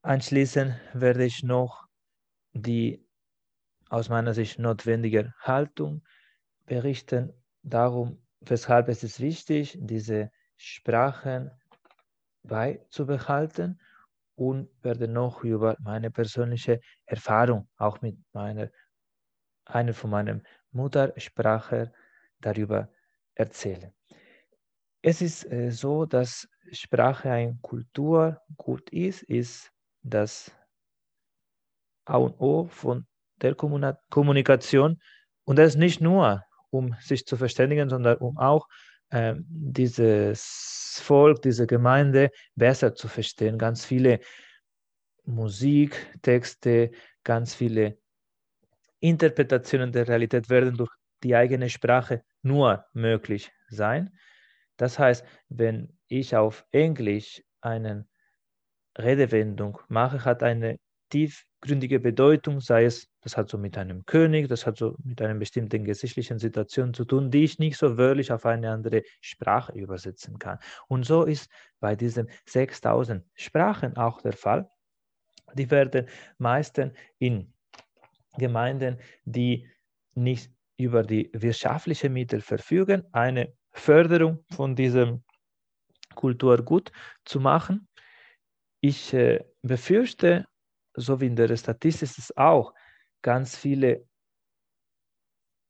Anschließend 0.00 0.80
werde 0.94 1.26
ich 1.26 1.42
noch 1.42 1.88
die 2.54 3.06
aus 3.90 4.08
meiner 4.08 4.32
Sicht 4.32 4.58
notwendige 4.58 5.34
Haltung 5.40 6.02
berichten, 6.64 7.34
darum, 7.62 8.22
weshalb 8.46 8.88
es 8.88 9.02
ist 9.02 9.20
wichtig, 9.20 9.78
diese 9.80 10.30
Sprachen 10.56 11.50
beizubehalten 12.42 13.80
und 14.34 14.68
werde 14.82 15.08
noch 15.08 15.44
über 15.44 15.76
meine 15.80 16.10
persönliche 16.10 16.80
Erfahrung, 17.06 17.68
auch 17.76 18.00
mit 18.00 18.16
meiner, 18.32 18.70
einer 19.64 19.94
von 19.94 20.10
meinen 20.10 20.46
Muttersprache 20.70 21.92
darüber 22.40 22.88
erzählen. 23.34 23.92
Es 25.02 25.20
ist 25.20 25.50
äh, 25.50 25.70
so, 25.70 26.06
dass 26.06 26.48
Sprache 26.70 27.30
ein 27.30 27.60
Kulturgut 27.60 28.90
ist, 28.90 29.22
ist 29.22 29.70
das 30.02 30.52
A 32.04 32.16
und 32.16 32.40
O 32.40 32.66
von 32.66 33.06
der 33.36 33.54
Kommunikation 33.54 35.00
und 35.44 35.56
das 35.58 35.76
nicht 35.76 36.00
nur, 36.00 36.44
um 36.72 36.96
sich 37.00 37.26
zu 37.26 37.36
verständigen, 37.36 37.88
sondern 37.88 38.16
um 38.18 38.38
auch 38.38 38.66
äh, 39.10 39.34
dieses 39.38 41.00
Volk, 41.02 41.42
diese 41.42 41.66
Gemeinde 41.66 42.30
besser 42.54 42.94
zu 42.94 43.08
verstehen. 43.08 43.58
Ganz 43.58 43.84
viele 43.84 44.20
Musiktexte, 45.24 46.90
ganz 47.22 47.54
viele 47.54 47.98
Interpretationen 49.00 49.92
der 49.92 50.08
Realität 50.08 50.48
werden 50.48 50.76
durch 50.76 50.90
die 51.22 51.36
eigene 51.36 51.68
Sprache 51.68 52.24
nur 52.42 52.84
möglich 52.92 53.52
sein. 53.68 54.16
Das 54.76 54.98
heißt, 54.98 55.24
wenn 55.48 55.96
ich 56.08 56.34
auf 56.34 56.64
Englisch 56.72 57.42
eine 57.60 58.06
Redewendung 58.98 59.78
mache, 59.88 60.24
hat 60.24 60.42
eine 60.42 60.78
tiefgründige 61.62 62.00
Bedeutung, 62.00 62.60
sei 62.60 62.84
es, 62.84 63.08
das 63.20 63.36
hat 63.36 63.48
so 63.48 63.56
mit 63.56 63.78
einem 63.78 64.04
König, 64.04 64.48
das 64.48 64.66
hat 64.66 64.76
so 64.76 64.96
mit 65.04 65.22
einer 65.22 65.34
bestimmten 65.34 65.84
geschichtlichen 65.84 66.38
Situation 66.38 66.92
zu 66.92 67.04
tun, 67.04 67.30
die 67.30 67.44
ich 67.44 67.58
nicht 67.58 67.76
so 67.78 67.96
wörtlich 67.96 68.32
auf 68.32 68.44
eine 68.46 68.70
andere 68.70 69.02
Sprache 69.20 69.72
übersetzen 69.72 70.38
kann. 70.38 70.58
Und 70.88 71.06
so 71.06 71.22
ist 71.24 71.50
bei 71.80 71.94
diesen 71.94 72.28
6000 72.46 73.24
Sprachen 73.34 73.96
auch 73.96 74.20
der 74.22 74.32
Fall. 74.32 74.68
Die 75.54 75.70
werden 75.70 76.06
meistens 76.38 76.92
in 77.18 77.52
Gemeinden, 78.38 78.98
die 79.24 79.68
nicht 80.14 80.50
über 80.76 81.04
die 81.04 81.30
wirtschaftlichen 81.32 82.12
Mittel 82.12 82.40
verfügen, 82.40 83.04
eine 83.12 83.52
Förderung 83.70 84.44
von 84.50 84.74
diesem 84.74 85.22
Kulturgut 86.14 86.90
zu 87.24 87.40
machen. 87.40 87.88
Ich 88.80 89.14
äh, 89.14 89.44
befürchte, 89.62 90.46
so 90.94 91.20
wie 91.20 91.26
in 91.26 91.36
der 91.36 91.56
Statistik 91.56 92.02
ist 92.02 92.18
es 92.18 92.36
auch, 92.36 92.74
ganz 93.22 93.56
viele 93.56 94.06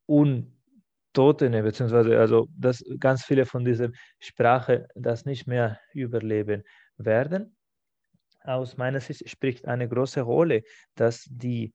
Untotene, 0.06 1.62
beziehungsweise 1.62 2.18
also 2.18 2.48
dass 2.56 2.84
ganz 2.98 3.24
viele 3.24 3.46
von 3.46 3.64
dieser 3.64 3.90
Sprache 4.18 4.88
das 4.94 5.24
nicht 5.24 5.46
mehr 5.46 5.78
überleben 5.92 6.64
werden. 6.96 7.56
Aus 8.44 8.76
meiner 8.76 9.00
Sicht 9.00 9.28
spricht 9.28 9.66
eine 9.66 9.88
große 9.88 10.22
Rolle, 10.22 10.62
dass 10.96 11.26
die 11.30 11.72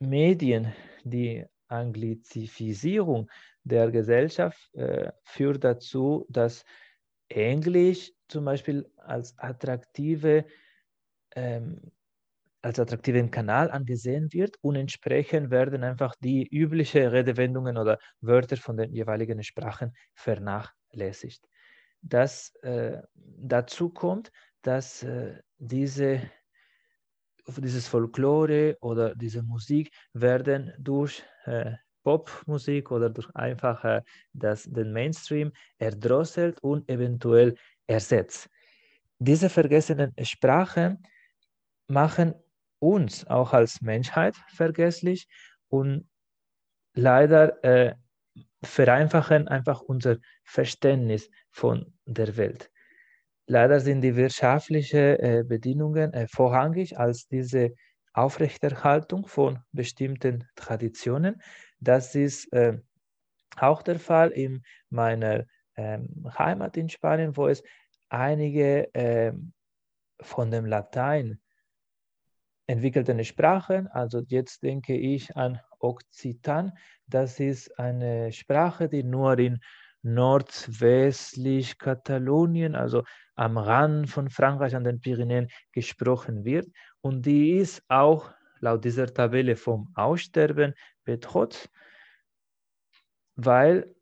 Medien, 0.00 0.72
die 1.04 1.44
Anglizifizierung 1.68 3.30
der 3.62 3.90
Gesellschaft 3.90 4.74
äh, 4.74 5.12
führt 5.22 5.62
dazu, 5.62 6.26
dass 6.28 6.64
Englisch 7.28 8.12
zum 8.28 8.44
Beispiel 8.44 8.90
als 8.96 9.38
attraktive 9.38 10.44
ähm, 11.36 11.92
als 12.62 12.78
attraktiven 12.78 13.30
Kanal 13.30 13.70
angesehen 13.70 14.32
wird 14.32 14.56
und 14.60 14.76
entsprechend 14.76 15.50
werden 15.50 15.82
einfach 15.82 16.14
die 16.16 16.46
üblichen 16.46 17.06
Redewendungen 17.06 17.78
oder 17.78 17.98
Wörter 18.20 18.56
von 18.56 18.76
den 18.76 18.92
jeweiligen 18.92 19.42
Sprachen 19.42 19.92
vernachlässigt. 20.14 21.48
Das 22.02 22.54
äh, 22.62 23.00
dazu 23.14 23.90
kommt, 23.90 24.30
dass 24.62 25.02
äh, 25.02 25.38
diese 25.58 26.22
dieses 27.56 27.88
Folklore 27.88 28.76
oder 28.80 29.14
diese 29.14 29.42
Musik 29.42 29.90
werden 30.12 30.72
durch 30.78 31.24
äh, 31.46 31.72
Popmusik 32.02 32.90
oder 32.90 33.10
durch 33.10 33.28
einfach 33.34 33.84
äh, 33.84 34.02
das, 34.32 34.64
den 34.64 34.92
Mainstream 34.92 35.52
erdrosselt 35.78 36.60
und 36.62 36.88
eventuell 36.88 37.56
ersetzt. 37.86 38.48
Diese 39.18 39.50
vergessenen 39.50 40.14
Sprachen 40.22 41.02
machen 41.88 42.34
uns 42.80 43.26
auch 43.26 43.52
als 43.52 43.80
Menschheit 43.80 44.36
vergesslich 44.48 45.28
und 45.68 46.08
leider 46.94 47.62
äh, 47.62 47.94
vereinfachen 48.62 49.48
einfach 49.48 49.80
unser 49.80 50.16
Verständnis 50.42 51.30
von 51.50 51.94
der 52.04 52.36
Welt. 52.36 52.70
Leider 53.46 53.80
sind 53.80 54.02
die 54.02 54.16
wirtschaftlichen 54.16 55.18
äh, 55.18 55.44
Bedingungen 55.46 56.12
äh, 56.12 56.28
vorrangig 56.28 56.98
als 56.98 57.26
diese 57.26 57.74
Aufrechterhaltung 58.12 59.26
von 59.26 59.60
bestimmten 59.72 60.46
Traditionen. 60.54 61.40
Das 61.80 62.14
ist 62.14 62.52
äh, 62.52 62.78
auch 63.56 63.82
der 63.82 63.98
Fall 63.98 64.30
in 64.30 64.62
meiner 64.88 65.46
ähm, 65.76 66.08
Heimat 66.38 66.76
in 66.76 66.88
Spanien, 66.88 67.36
wo 67.36 67.48
es 67.48 67.62
einige 68.08 68.88
ähm, 68.94 69.52
von 70.20 70.50
dem 70.50 70.66
Latein 70.66 71.40
entwickelten 72.70 73.22
Sprachen, 73.24 73.88
also 73.88 74.22
jetzt 74.28 74.62
denke 74.62 74.96
ich 74.96 75.36
an 75.36 75.60
Occitan, 75.80 76.72
das 77.06 77.40
ist 77.40 77.76
eine 77.78 78.32
Sprache, 78.32 78.88
die 78.88 79.02
nur 79.02 79.38
in 79.38 79.60
nordwestlich 80.02 81.78
Katalonien, 81.78 82.74
also 82.76 83.02
am 83.34 83.58
Rand 83.58 84.08
von 84.08 84.30
Frankreich 84.30 84.76
an 84.76 84.84
den 84.84 85.00
Pyrenäen 85.00 85.48
gesprochen 85.72 86.44
wird. 86.44 86.68
Und 87.00 87.26
die 87.26 87.56
ist 87.56 87.82
auch 87.88 88.30
laut 88.60 88.84
dieser 88.84 89.12
Tabelle 89.12 89.56
vom 89.56 89.92
Aussterben 89.94 90.74
bedroht, 91.04 91.68
weil 93.34 93.94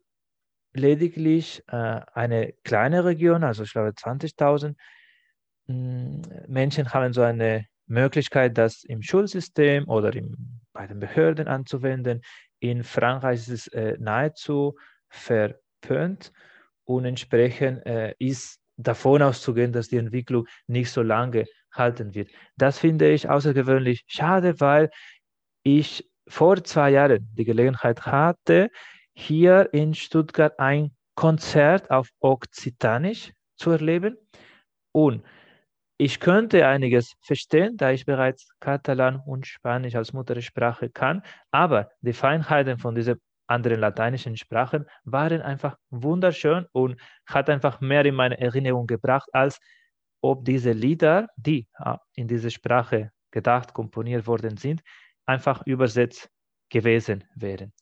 lediglich 0.74 1.62
äh, 1.68 2.00
eine 2.12 2.52
kleine 2.64 3.04
Region, 3.04 3.44
also 3.44 3.62
ich 3.62 3.72
glaube 3.72 3.90
20.000 3.90 4.76
hm, 5.66 6.22
Menschen 6.48 6.92
haben 6.92 7.12
so 7.12 7.22
eine 7.22 7.66
Möglichkeit, 7.88 8.56
das 8.58 8.84
im 8.84 9.02
Schulsystem 9.02 9.88
oder 9.88 10.14
im, 10.14 10.60
bei 10.72 10.86
den 10.86 11.00
Behörden 11.00 11.48
anzuwenden. 11.48 12.22
In 12.60 12.84
Frankreich 12.84 13.40
ist 13.40 13.48
es 13.48 13.66
äh, 13.68 13.96
nahezu 13.98 14.76
ver 15.08 15.54
verpönt 15.80 16.32
und 16.84 17.04
entsprechend 17.04 17.84
äh, 17.86 18.14
ist 18.18 18.60
davon 18.76 19.22
auszugehen, 19.22 19.72
dass 19.72 19.88
die 19.88 19.96
Entwicklung 19.96 20.46
nicht 20.66 20.90
so 20.90 21.02
lange 21.02 21.46
halten 21.72 22.14
wird. 22.14 22.30
Das 22.56 22.78
finde 22.78 23.10
ich 23.10 23.28
außergewöhnlich 23.28 24.04
schade, 24.06 24.60
weil 24.60 24.90
ich 25.62 26.08
vor 26.28 26.62
zwei 26.64 26.90
Jahren 26.90 27.28
die 27.34 27.44
Gelegenheit 27.44 28.06
hatte, 28.06 28.70
hier 29.14 29.68
in 29.72 29.94
Stuttgart 29.94 30.58
ein 30.58 30.92
Konzert 31.14 31.90
auf 31.90 32.10
Okzitanisch 32.20 33.32
zu 33.56 33.70
erleben. 33.70 34.16
Und 34.92 35.24
ich 35.98 36.20
könnte 36.20 36.66
einiges 36.66 37.14
verstehen, 37.20 37.76
da 37.76 37.90
ich 37.90 38.06
bereits 38.06 38.48
Katalan 38.60 39.20
und 39.26 39.46
Spanisch 39.46 39.96
als 39.96 40.12
Muttersprache 40.12 40.90
kann, 40.90 41.22
aber 41.50 41.90
die 42.00 42.12
Feinheiten 42.12 42.78
von 42.78 42.94
diesen 42.94 43.20
anderen 43.48 43.80
lateinischen 43.80 44.36
Sprachen 44.36 44.86
waren 45.04 45.42
einfach 45.42 45.76
wunderschön 45.90 46.66
und 46.72 47.00
hat 47.26 47.50
einfach 47.50 47.80
mehr 47.80 48.04
in 48.04 48.14
meine 48.14 48.38
Erinnerung 48.38 48.86
gebracht, 48.86 49.28
als 49.32 49.58
ob 50.20 50.44
diese 50.44 50.72
Lieder, 50.72 51.28
die 51.36 51.66
ah, 51.74 51.98
in 52.14 52.28
dieser 52.28 52.50
Sprache 52.50 53.10
gedacht, 53.32 53.74
komponiert 53.74 54.26
worden 54.26 54.56
sind, 54.56 54.82
einfach 55.26 55.66
übersetzt 55.66 56.30
gewesen 56.68 57.24
wären. 57.34 57.72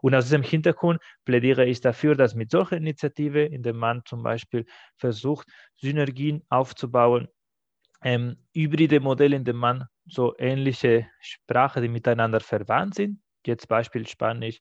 Und 0.00 0.14
aus 0.14 0.24
diesem 0.24 0.42
Hintergrund 0.42 1.00
plädiere 1.24 1.64
ich 1.66 1.80
dafür, 1.80 2.14
dass 2.14 2.34
mit 2.34 2.50
solcher 2.50 2.76
Initiative, 2.76 3.42
in 3.42 3.62
der 3.62 3.74
man 3.74 4.02
zum 4.04 4.22
Beispiel 4.22 4.64
versucht, 4.96 5.48
Synergien 5.76 6.44
aufzubauen, 6.48 7.28
ähm, 8.02 8.36
hybride 8.54 9.00
Modelle, 9.00 9.36
in 9.36 9.44
denen 9.44 9.58
man 9.58 9.86
so 10.06 10.36
ähnliche 10.38 11.08
Sprachen, 11.20 11.82
die 11.82 11.88
miteinander 11.88 12.40
verwandt 12.40 12.94
sind, 12.94 13.20
jetzt 13.46 13.68
Beispiel 13.68 14.06
Spanisch, 14.06 14.60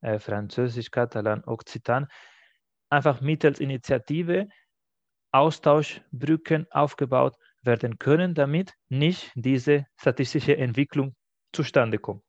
äh, 0.00 0.18
Französisch, 0.18 0.90
Katalan, 0.90 1.44
Okzitan, 1.44 2.08
einfach 2.90 3.20
mittels 3.20 3.60
Initiative 3.60 4.48
Austauschbrücken 5.32 6.66
aufgebaut 6.70 7.36
werden 7.62 7.98
können, 7.98 8.34
damit 8.34 8.74
nicht 8.88 9.32
diese 9.34 9.86
statistische 9.96 10.56
Entwicklung 10.56 11.14
zustande 11.52 11.98
kommt. 11.98 12.22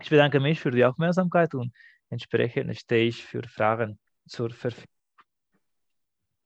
Ich 0.00 0.10
bedanke 0.10 0.40
mich 0.40 0.60
für 0.60 0.70
die 0.70 0.84
Aufmerksamkeit 0.84 1.54
und 1.54 1.72
entsprechend 2.08 2.76
stehe 2.78 3.08
ich 3.08 3.24
für 3.24 3.42
Fragen 3.42 3.98
zur 4.26 4.50
Verfügung. 4.50 4.86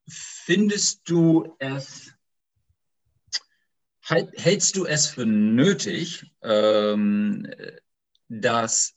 Findest 0.06 1.08
du 1.08 1.56
es, 1.58 2.13
hältst 4.06 4.76
du 4.76 4.86
es 4.86 5.06
für 5.06 5.26
nötig, 5.26 6.32
ähm, 6.42 7.46
dass, 8.28 8.94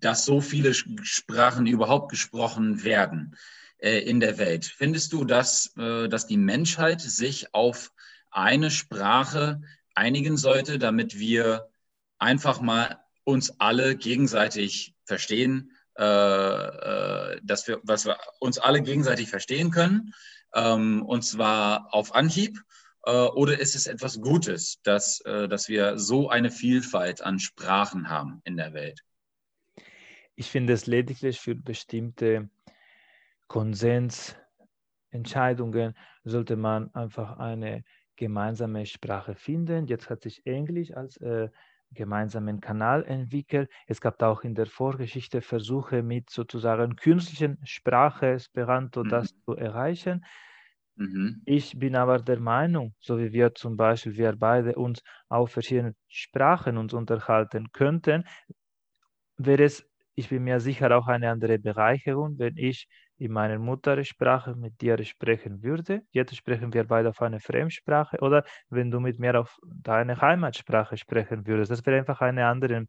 dass 0.00 0.24
so 0.24 0.40
viele 0.40 0.74
Sprachen 0.74 1.66
überhaupt 1.66 2.10
gesprochen 2.10 2.84
werden 2.84 3.36
äh, 3.78 3.98
in 3.98 4.20
der 4.20 4.38
Welt? 4.38 4.64
Findest 4.64 5.12
du, 5.12 5.24
dass, 5.24 5.74
äh, 5.76 6.08
dass 6.08 6.26
die 6.26 6.38
Menschheit 6.38 7.00
sich 7.00 7.54
auf 7.54 7.92
eine 8.30 8.70
Sprache 8.70 9.60
einigen 9.94 10.36
sollte, 10.36 10.78
damit 10.78 11.18
wir 11.18 11.68
einfach 12.18 12.60
mal 12.60 12.98
uns 13.24 13.60
alle 13.60 13.96
gegenseitig 13.96 14.94
verstehen, 15.04 15.72
äh, 15.98 16.04
äh, 16.04 17.40
dass 17.42 17.68
wir, 17.68 17.80
was 17.82 18.06
wir 18.06 18.16
uns 18.38 18.58
alle 18.58 18.80
gegenseitig 18.82 19.28
verstehen 19.28 19.70
können, 19.70 20.14
ähm, 20.54 21.02
und 21.02 21.22
zwar 21.24 21.92
auf 21.92 22.14
Anhieb. 22.14 22.58
Äh, 23.04 23.12
oder 23.12 23.58
ist 23.58 23.74
es 23.74 23.86
etwas 23.86 24.20
Gutes, 24.20 24.80
dass, 24.82 25.20
äh, 25.22 25.48
dass 25.48 25.68
wir 25.68 25.98
so 25.98 26.28
eine 26.28 26.50
Vielfalt 26.50 27.22
an 27.22 27.38
Sprachen 27.38 28.08
haben 28.08 28.40
in 28.44 28.56
der 28.56 28.74
Welt? 28.74 29.00
Ich 30.34 30.50
finde 30.50 30.72
es 30.72 30.86
lediglich 30.86 31.40
für 31.40 31.54
bestimmte 31.54 32.48
Konsensentscheidungen 33.48 35.94
sollte 36.24 36.56
man 36.56 36.94
einfach 36.94 37.38
eine 37.38 37.84
gemeinsame 38.16 38.86
Sprache 38.86 39.34
finden. 39.34 39.86
Jetzt 39.86 40.08
hat 40.08 40.22
sich 40.22 40.46
Englisch 40.46 40.94
als 40.94 41.16
äh, 41.16 41.48
gemeinsamen 41.92 42.60
Kanal 42.60 43.04
entwickelt. 43.04 43.70
Es 43.86 44.00
gab 44.00 44.22
auch 44.22 44.42
in 44.42 44.54
der 44.54 44.66
Vorgeschichte 44.66 45.40
Versuche 45.40 46.02
mit 46.02 46.30
sozusagen 46.30 46.96
künstlichen 46.96 47.58
Sprache, 47.64 48.34
Esperanto, 48.34 49.02
mhm. 49.02 49.08
das 49.08 49.34
zu 49.44 49.56
erreichen. 49.56 50.24
Mhm. 51.00 51.42
Ich 51.44 51.78
bin 51.78 51.96
aber 51.96 52.18
der 52.20 52.38
Meinung, 52.40 52.94
so 53.00 53.18
wie 53.18 53.32
wir 53.32 53.54
zum 53.54 53.76
Beispiel, 53.76 54.16
wir 54.16 54.36
beide 54.36 54.74
uns 54.76 55.02
auf 55.28 55.52
verschiedenen 55.52 55.96
Sprachen 56.08 56.76
uns 56.78 56.92
unterhalten 56.94 57.72
könnten, 57.72 58.24
wäre 59.36 59.64
es, 59.64 59.86
ich 60.14 60.28
bin 60.28 60.44
mir 60.44 60.60
sicher, 60.60 60.96
auch 60.96 61.06
eine 61.06 61.30
andere 61.30 61.58
Bereicherung, 61.58 62.38
wenn 62.38 62.56
ich 62.56 62.88
in 63.18 63.32
meiner 63.32 63.58
Muttersprache 63.58 64.54
mit 64.54 64.80
dir 64.80 65.02
sprechen 65.04 65.62
würde. 65.62 66.02
Jetzt 66.10 66.34
sprechen 66.36 66.72
wir 66.72 66.84
beide 66.86 67.10
auf 67.10 67.20
eine 67.22 67.40
Fremdsprache 67.40 68.18
oder 68.20 68.44
wenn 68.70 68.90
du 68.90 69.00
mit 69.00 69.18
mir 69.18 69.38
auf 69.38 69.58
deine 69.66 70.20
Heimatsprache 70.20 70.96
sprechen 70.96 71.46
würdest. 71.46 71.70
Das 71.70 71.84
wäre 71.86 71.98
einfach 71.98 72.20
eine 72.20 72.46
andere, 72.46 72.86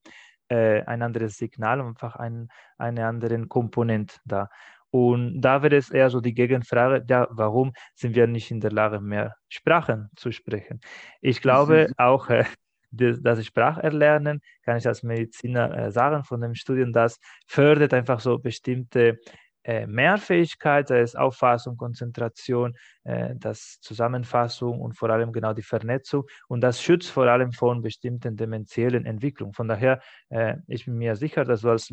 äh, 0.50 0.82
ein 0.84 1.02
anderes 1.02 1.38
Signal, 1.38 1.82
einfach 1.82 2.15
ein, 2.15 2.47
eine 2.78 3.06
andere 3.08 3.45
Komponente 3.47 4.17
da. 4.26 4.50
Und 4.91 5.41
da 5.41 5.63
wäre 5.63 5.77
es 5.77 5.89
eher 5.89 6.10
so 6.10 6.19
die 6.19 6.34
Gegenfrage, 6.34 7.04
ja, 7.10 7.27
warum 7.32 7.73
sind 7.95 8.13
wir 8.15 8.27
nicht 8.27 8.51
in 8.51 8.60
der 8.60 8.71
Lage, 8.71 8.99
mehr 8.99 9.36
Sprachen 9.47 10.10
zu 10.15 10.32
sprechen? 10.32 10.82
Ich 11.21 11.41
glaube 11.41 11.88
mhm. 11.89 11.93
auch, 11.97 12.30
äh, 12.30 12.45
das 12.91 13.45
Spracherlernen, 13.45 14.41
kann 14.63 14.77
ich 14.77 14.86
als 14.86 15.01
Mediziner 15.01 15.73
äh, 15.77 15.91
sagen, 15.91 16.25
von 16.25 16.41
dem 16.41 16.56
Studium, 16.56 16.91
das 16.91 17.19
fördert 17.47 17.93
einfach 17.93 18.19
so 18.19 18.38
bestimmte 18.38 19.17
äh, 19.63 19.86
Mehrfähigkeit, 19.86 20.88
sei 20.88 21.02
es 21.02 21.15
Auffassung, 21.15 21.78
Konzentration, 21.78 22.76
äh, 23.04 23.36
das 23.36 23.80
Zusammenfassung 23.82 24.82
und 24.82 24.93
vor 24.93 25.10
allem 25.10 25.32
genau 25.32 25.54
die 25.54 25.62
Vernetzung. 25.62 26.24
Und 26.47 26.62
das 26.62 26.82
schützt 26.82 27.10
vor 27.10 27.28
allem 27.28 27.52
von 27.52 27.82
bestimmten 27.82 28.36
demenziellen 28.36 29.06
Entwicklungen. 29.06 29.54
Von 29.54 29.67
daher, 29.67 30.02
äh, 30.30 30.56
ich 30.67 30.86
bin 30.86 30.97
mir 30.97 31.15
sicher, 31.15 31.45
dass 31.45 31.62
du 31.62 31.69
als 31.69 31.89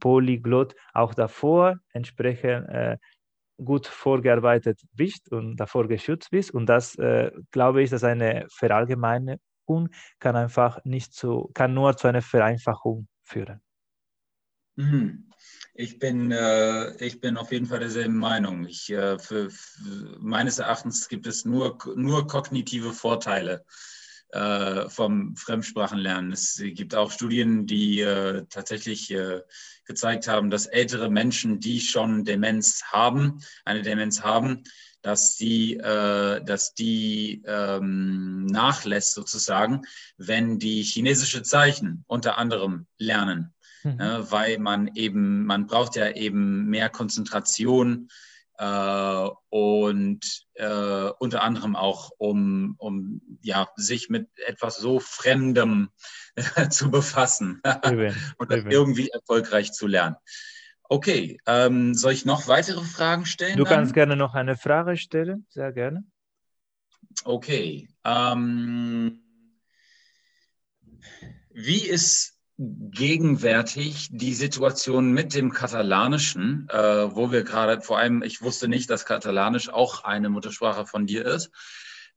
Polyglot 0.00 0.74
auch 0.92 1.14
davor 1.14 1.78
entsprechend 1.92 2.68
äh, 2.68 2.96
gut 3.58 3.86
vorgearbeitet 3.86 4.80
bist 4.92 5.30
und 5.30 5.56
davor 5.56 5.86
geschützt 5.86 6.30
bist. 6.30 6.52
Und 6.52 6.66
das, 6.66 6.96
glaube 7.52 7.82
ich, 7.82 7.90
dass 7.90 8.02
eine 8.02 8.46
Verallgemeinerung 8.50 9.38
kann 10.18 10.34
einfach 10.34 10.84
nicht 10.84 11.14
zu, 11.14 11.52
kann 11.54 11.72
nur 11.72 11.96
zu 11.96 12.08
einer 12.08 12.20
Vereinfachung 12.20 13.06
führen. 13.22 13.60
Mhm. 14.76 15.30
Ich 15.76 15.98
bin, 15.98 16.30
äh, 16.30 16.94
ich 17.04 17.20
bin 17.20 17.36
auf 17.36 17.50
jeden 17.50 17.66
Fall 17.66 17.80
derselben 17.80 18.16
Meinung. 18.16 18.64
Ich, 18.64 18.90
äh, 18.90 19.18
für, 19.18 19.50
für, 19.50 20.16
meines 20.20 20.60
Erachtens 20.60 21.08
gibt 21.08 21.26
es 21.26 21.44
nur, 21.44 21.76
nur 21.96 22.28
kognitive 22.28 22.92
Vorteile 22.92 23.64
äh, 24.28 24.88
vom 24.88 25.34
Fremdsprachenlernen. 25.36 26.30
Es 26.30 26.62
gibt 26.62 26.94
auch 26.94 27.10
Studien, 27.10 27.66
die 27.66 28.00
äh, 28.02 28.44
tatsächlich 28.50 29.10
äh, 29.10 29.40
gezeigt 29.84 30.28
haben, 30.28 30.48
dass 30.48 30.66
ältere 30.66 31.10
Menschen, 31.10 31.58
die 31.58 31.80
schon 31.80 32.24
Demenz 32.24 32.84
haben, 32.92 33.40
eine 33.64 33.82
Demenz 33.82 34.22
haben, 34.22 34.62
dass 35.02 35.34
die, 35.34 35.76
äh, 35.76 36.44
dass 36.44 36.74
die 36.74 37.42
ähm, 37.46 38.46
nachlässt 38.46 39.12
sozusagen, 39.12 39.82
wenn 40.18 40.60
die 40.60 40.84
chinesische 40.84 41.42
Zeichen 41.42 42.04
unter 42.06 42.38
anderem 42.38 42.86
lernen 42.96 43.53
mhm. 43.84 43.96
ne, 43.96 44.26
weil 44.30 44.58
man 44.58 44.90
eben, 44.94 45.46
man 45.46 45.66
braucht 45.66 45.96
ja 45.96 46.10
eben 46.10 46.66
mehr 46.66 46.88
Konzentration 46.88 48.08
äh, 48.58 49.28
und 49.50 50.46
äh, 50.54 51.10
unter 51.18 51.42
anderem 51.42 51.76
auch, 51.76 52.10
um, 52.18 52.74
um 52.78 53.20
ja, 53.42 53.68
sich 53.76 54.08
mit 54.08 54.28
etwas 54.46 54.76
so 54.78 55.00
Fremdem 55.00 55.90
zu 56.70 56.90
befassen 56.90 57.60
und 58.38 58.50
das 58.50 58.64
irgendwie 58.68 59.08
erfolgreich 59.10 59.72
zu 59.72 59.86
lernen. 59.86 60.16
Okay, 60.88 61.38
ähm, 61.46 61.94
soll 61.94 62.12
ich 62.12 62.24
noch 62.24 62.46
weitere 62.46 62.82
Fragen 62.82 63.24
stellen? 63.26 63.56
Du 63.56 63.64
kannst 63.64 63.90
dann? 63.90 63.94
gerne 63.94 64.16
noch 64.16 64.34
eine 64.34 64.56
Frage 64.56 64.96
stellen, 64.96 65.46
sehr 65.48 65.72
gerne. 65.72 66.04
Okay. 67.24 67.88
Ähm, 68.04 69.22
wie 71.52 71.86
ist 71.86 72.33
gegenwärtig 72.56 74.08
die 74.12 74.34
Situation 74.34 75.12
mit 75.12 75.34
dem 75.34 75.52
Katalanischen, 75.52 76.68
äh, 76.70 77.14
wo 77.14 77.32
wir 77.32 77.42
gerade, 77.42 77.80
vor 77.80 77.98
allem, 77.98 78.22
ich 78.22 78.42
wusste 78.42 78.68
nicht, 78.68 78.90
dass 78.90 79.06
Katalanisch 79.06 79.68
auch 79.68 80.04
eine 80.04 80.28
Muttersprache 80.28 80.86
von 80.86 81.06
dir 81.06 81.24
ist. 81.24 81.50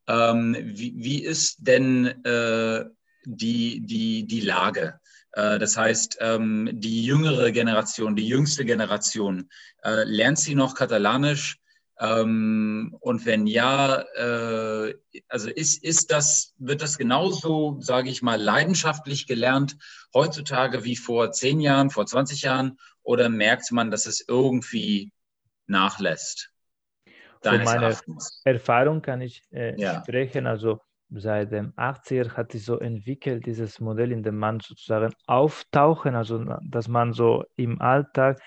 Ähm, 0.07 0.55
wie, 0.59 0.93
wie, 0.95 1.23
ist 1.23 1.57
denn 1.67 2.05
äh, 2.23 2.85
die, 3.25 3.81
die, 3.81 4.27
die 4.27 4.41
Lage? 4.41 4.99
Äh, 5.31 5.57
das 5.57 5.75
heißt, 5.75 6.19
ähm, 6.21 6.69
die 6.71 7.03
jüngere 7.03 7.51
Generation, 7.51 8.15
die 8.15 8.27
jüngste 8.27 8.63
Generation, 8.63 9.49
äh, 9.83 10.03
lernt 10.03 10.39
sie 10.39 10.55
noch 10.55 10.75
Katalanisch? 10.75 11.57
Ähm, 11.99 12.95
und 12.99 13.25
wenn 13.25 13.47
ja, 13.47 14.01
äh, 14.15 14.93
also 15.27 15.49
ist, 15.49 15.83
ist 15.83 16.11
das, 16.11 16.53
wird 16.59 16.81
das 16.81 16.97
genauso, 16.97 17.77
sage 17.79 18.09
ich 18.09 18.21
mal, 18.21 18.39
leidenschaftlich 18.39 19.25
gelernt 19.25 19.77
heutzutage 20.13 20.83
wie 20.83 20.95
vor 20.95 21.31
zehn 21.31 21.59
Jahren, 21.59 21.89
vor 21.89 22.05
20 22.05 22.43
Jahren? 22.43 22.77
Oder 23.01 23.29
merkt 23.29 23.71
man, 23.71 23.89
dass 23.89 24.05
es 24.05 24.23
irgendwie 24.27 25.11
nachlässt? 25.65 26.51
Von 27.41 27.63
meiner 27.63 27.87
Erachtens. 27.87 28.41
Erfahrung 28.43 29.01
kann 29.01 29.21
ich 29.21 29.41
äh, 29.51 29.79
ja. 29.79 30.01
sprechen. 30.03 30.45
Also 30.45 30.81
seit 31.09 31.51
dem 31.51 31.73
80er 31.73 32.35
hat 32.35 32.51
sich 32.51 32.65
so 32.65 32.79
entwickelt, 32.79 33.45
dieses 33.45 33.79
Modell, 33.79 34.11
in 34.11 34.23
dem 34.23 34.37
man 34.37 34.59
sozusagen 34.59 35.13
auftauchen, 35.25 36.15
also 36.15 36.43
dass 36.69 36.87
man 36.87 37.13
so 37.13 37.45
im 37.55 37.81
Alltag 37.81 38.41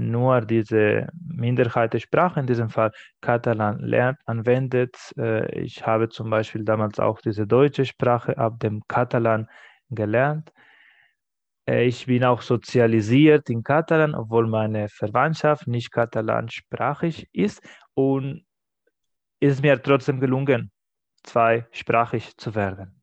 nur 0.00 0.42
diese 0.42 1.08
Minderheitssprache, 1.26 2.40
in 2.40 2.46
diesem 2.46 2.70
Fall 2.70 2.92
Katalan, 3.20 3.80
lernt, 3.80 4.18
anwendet. 4.26 4.96
Äh, 5.16 5.60
ich 5.60 5.84
habe 5.84 6.08
zum 6.08 6.30
Beispiel 6.30 6.64
damals 6.64 7.00
auch 7.00 7.20
diese 7.20 7.46
deutsche 7.46 7.84
Sprache 7.84 8.38
ab 8.38 8.60
dem 8.60 8.82
Katalan 8.86 9.48
gelernt. 9.90 10.52
Äh, 11.66 11.86
ich 11.86 12.06
bin 12.06 12.24
auch 12.24 12.42
sozialisiert 12.42 13.50
in 13.50 13.62
Katalan, 13.62 14.14
obwohl 14.14 14.46
meine 14.46 14.88
Verwandtschaft 14.88 15.66
nicht 15.66 15.90
katalansprachig 15.90 17.28
ist 17.32 17.60
und 17.94 18.44
ist 19.40 19.62
mir 19.62 19.82
trotzdem 19.82 20.20
gelungen, 20.20 20.70
zweisprachig 21.24 22.36
zu 22.36 22.54
werden. 22.54 23.02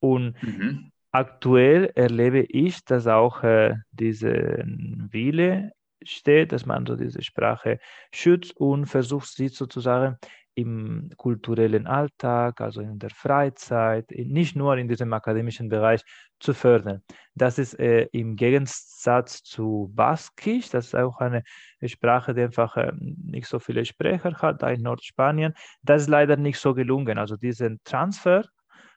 Und 0.00 0.42
mhm. 0.42 0.90
Aktuell 1.10 1.92
erlebe 1.94 2.40
ich, 2.40 2.84
dass 2.84 3.06
auch 3.06 3.42
äh, 3.42 3.74
diese 3.90 4.64
Wille 5.10 5.72
steht, 6.02 6.52
dass 6.52 6.66
man 6.66 6.86
so 6.86 6.96
diese 6.96 7.22
Sprache 7.22 7.78
schützt 8.12 8.56
und 8.56 8.86
versucht, 8.86 9.28
sie 9.28 9.48
sozusagen 9.48 10.18
im 10.54 11.10
kulturellen 11.16 11.86
Alltag, 11.86 12.60
also 12.60 12.80
in 12.80 12.98
der 12.98 13.10
Freizeit, 13.10 14.10
nicht 14.10 14.56
nur 14.56 14.76
in 14.76 14.88
diesem 14.88 15.12
akademischen 15.12 15.68
Bereich 15.68 16.02
zu 16.40 16.52
fördern. 16.52 17.02
Das 17.36 17.58
ist 17.58 17.78
äh, 17.78 18.08
im 18.10 18.34
Gegensatz 18.34 19.44
zu 19.44 19.92
Baskisch, 19.94 20.70
das 20.70 20.86
ist 20.86 20.94
auch 20.96 21.18
eine 21.18 21.44
Sprache, 21.84 22.34
die 22.34 22.42
einfach 22.42 22.76
äh, 22.76 22.90
nicht 22.98 23.46
so 23.46 23.60
viele 23.60 23.84
Sprecher 23.84 24.34
hat, 24.42 24.62
da 24.62 24.70
in 24.70 24.82
Nordspanien. 24.82 25.54
Das 25.82 26.02
ist 26.02 26.08
leider 26.08 26.36
nicht 26.36 26.58
so 26.58 26.74
gelungen. 26.74 27.18
Also 27.18 27.36
diesen 27.36 27.78
Transfer 27.84 28.44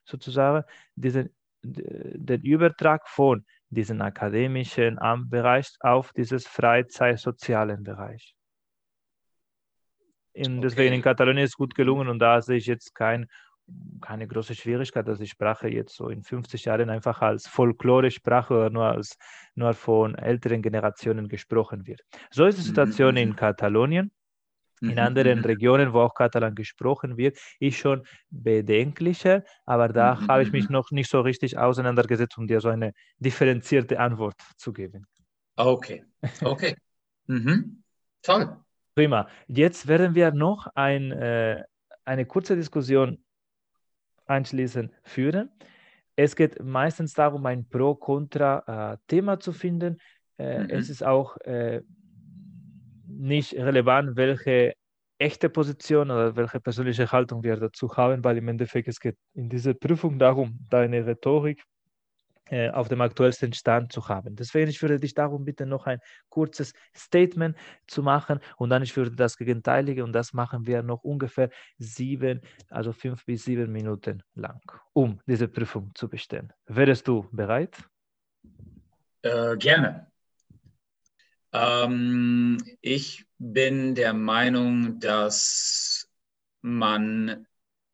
sozusagen, 0.03 0.63
diesen, 0.95 1.29
den 1.63 2.41
Übertrag 2.41 3.07
von 3.07 3.45
diesem 3.69 4.01
akademischen 4.01 4.99
Bereich 5.29 5.69
auf 5.79 6.11
dieses 6.13 6.47
Freizeit-sozialen 6.47 7.83
Bereich. 7.83 8.35
Okay. 10.33 10.59
Deswegen 10.61 10.95
in 10.95 11.01
Katalonien 11.01 11.43
ist 11.43 11.51
es 11.51 11.57
gut 11.57 11.75
gelungen 11.75 12.07
und 12.07 12.19
da 12.19 12.41
sehe 12.41 12.57
ich 12.57 12.65
jetzt 12.65 12.95
kein, 12.95 13.27
keine 14.01 14.27
große 14.27 14.55
Schwierigkeit, 14.55 15.07
dass 15.07 15.19
die 15.19 15.27
Sprache 15.27 15.67
jetzt 15.67 15.95
so 15.95 16.09
in 16.09 16.23
50 16.23 16.65
Jahren 16.65 16.89
einfach 16.89 17.21
als 17.21 17.47
Folklore-Sprache 17.47 18.53
oder 18.53 18.69
nur, 18.69 18.85
als, 18.85 19.17
nur 19.55 19.73
von 19.73 20.15
älteren 20.15 20.61
Generationen 20.61 21.27
gesprochen 21.27 21.85
wird. 21.85 22.01
So 22.29 22.45
ist 22.45 22.57
die 22.57 22.63
Situation 22.63 23.11
mhm. 23.11 23.21
in 23.21 23.35
Katalonien. 23.35 24.11
In 24.81 24.93
mhm. 24.93 24.99
anderen 24.99 25.39
mhm. 25.39 25.45
Regionen, 25.45 25.93
wo 25.93 25.99
auch 25.99 26.13
Katalan 26.15 26.55
gesprochen 26.55 27.15
wird, 27.15 27.37
ist 27.59 27.77
schon 27.77 28.03
bedenklicher, 28.29 29.43
aber 29.65 29.87
da 29.89 30.15
mhm. 30.15 30.27
habe 30.27 30.43
ich 30.43 30.51
mich 30.51 30.69
noch 30.69 30.89
nicht 30.91 31.09
so 31.09 31.21
richtig 31.21 31.57
auseinandergesetzt, 31.57 32.37
um 32.37 32.47
dir 32.47 32.59
so 32.61 32.69
eine 32.69 32.93
differenzierte 33.19 33.99
Antwort 33.99 34.35
zu 34.57 34.73
geben. 34.73 35.05
Okay, 35.55 36.03
okay. 36.43 36.75
mhm. 37.27 37.83
Toll. 38.23 38.57
Prima. 38.95 39.27
Jetzt 39.47 39.87
werden 39.87 40.15
wir 40.15 40.31
noch 40.31 40.67
ein, 40.75 41.11
äh, 41.11 41.63
eine 42.03 42.25
kurze 42.25 42.55
Diskussion 42.55 43.23
anschließend 44.25 44.91
führen. 45.03 45.49
Es 46.15 46.35
geht 46.35 46.61
meistens 46.63 47.13
darum, 47.13 47.45
ein 47.45 47.67
Pro-Kontra-Thema 47.69 49.33
äh, 49.33 49.39
zu 49.39 49.53
finden. 49.53 49.97
Äh, 50.37 50.63
mhm. 50.63 50.69
Es 50.69 50.89
ist 50.89 51.03
auch 51.03 51.37
äh, 51.37 51.81
nicht 53.17 53.53
relevant, 53.53 54.15
welche 54.15 54.73
echte 55.21 55.49
Position 55.49 56.09
oder 56.09 56.35
welche 56.35 56.59
persönliche 56.59 57.11
Haltung 57.11 57.43
wir 57.43 57.55
dazu 57.55 57.95
haben, 57.95 58.23
weil 58.23 58.37
im 58.37 58.47
Endeffekt 58.47 58.87
es 58.87 58.99
geht 58.99 59.17
in 59.33 59.49
dieser 59.49 59.73
Prüfung 59.73 60.17
darum, 60.17 60.57
deine 60.69 61.05
Rhetorik 61.05 61.63
äh, 62.49 62.69
auf 62.71 62.89
dem 62.89 63.01
aktuellsten 63.01 63.53
Stand 63.53 63.93
zu 63.93 64.09
haben. 64.09 64.35
Deswegen 64.35 64.69
ich 64.69 64.81
würde 64.81 64.99
dich 64.99 65.13
darum 65.13 65.45
bitten, 65.45 65.69
noch 65.69 65.85
ein 65.85 65.99
kurzes 66.29 66.73
Statement 66.95 67.55
zu 67.87 68.01
machen 68.03 68.39
und 68.57 68.71
dann 68.71 68.83
ich 68.83 68.97
würde 68.97 69.11
das 69.11 69.37
Gegenteilige 69.37 70.03
und 70.03 70.11
das 70.11 70.33
machen 70.33 70.65
wir 70.65 70.81
noch 70.81 71.03
ungefähr 71.03 71.49
sieben, 71.77 72.41
also 72.69 72.91
fünf 72.91 73.23
bis 73.25 73.45
sieben 73.45 73.71
Minuten 73.71 74.23
lang, 74.33 74.59
um 74.93 75.21
diese 75.27 75.47
Prüfung 75.47 75.91
zu 75.95 76.09
bestehen. 76.09 76.51
Wärst 76.65 77.07
du 77.07 77.27
bereit? 77.31 77.77
Äh, 79.21 79.55
gerne. 79.57 80.10
Ähm, 81.53 82.57
ich 82.81 83.25
bin 83.37 83.95
der 83.95 84.13
Meinung, 84.13 84.99
dass 84.99 86.09
man 86.61 87.47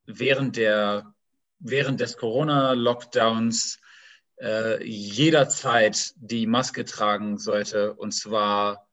während, 0.06 0.58
der, 0.58 1.13
während 1.60 2.00
des 2.00 2.17
Corona-Lockdowns 2.17 3.80
äh, 4.39 4.84
jederzeit 4.84 6.13
die 6.17 6.46
Maske 6.46 6.86
tragen 6.86 7.38
sollte, 7.38 7.93
und 7.96 8.12
zwar 8.12 8.88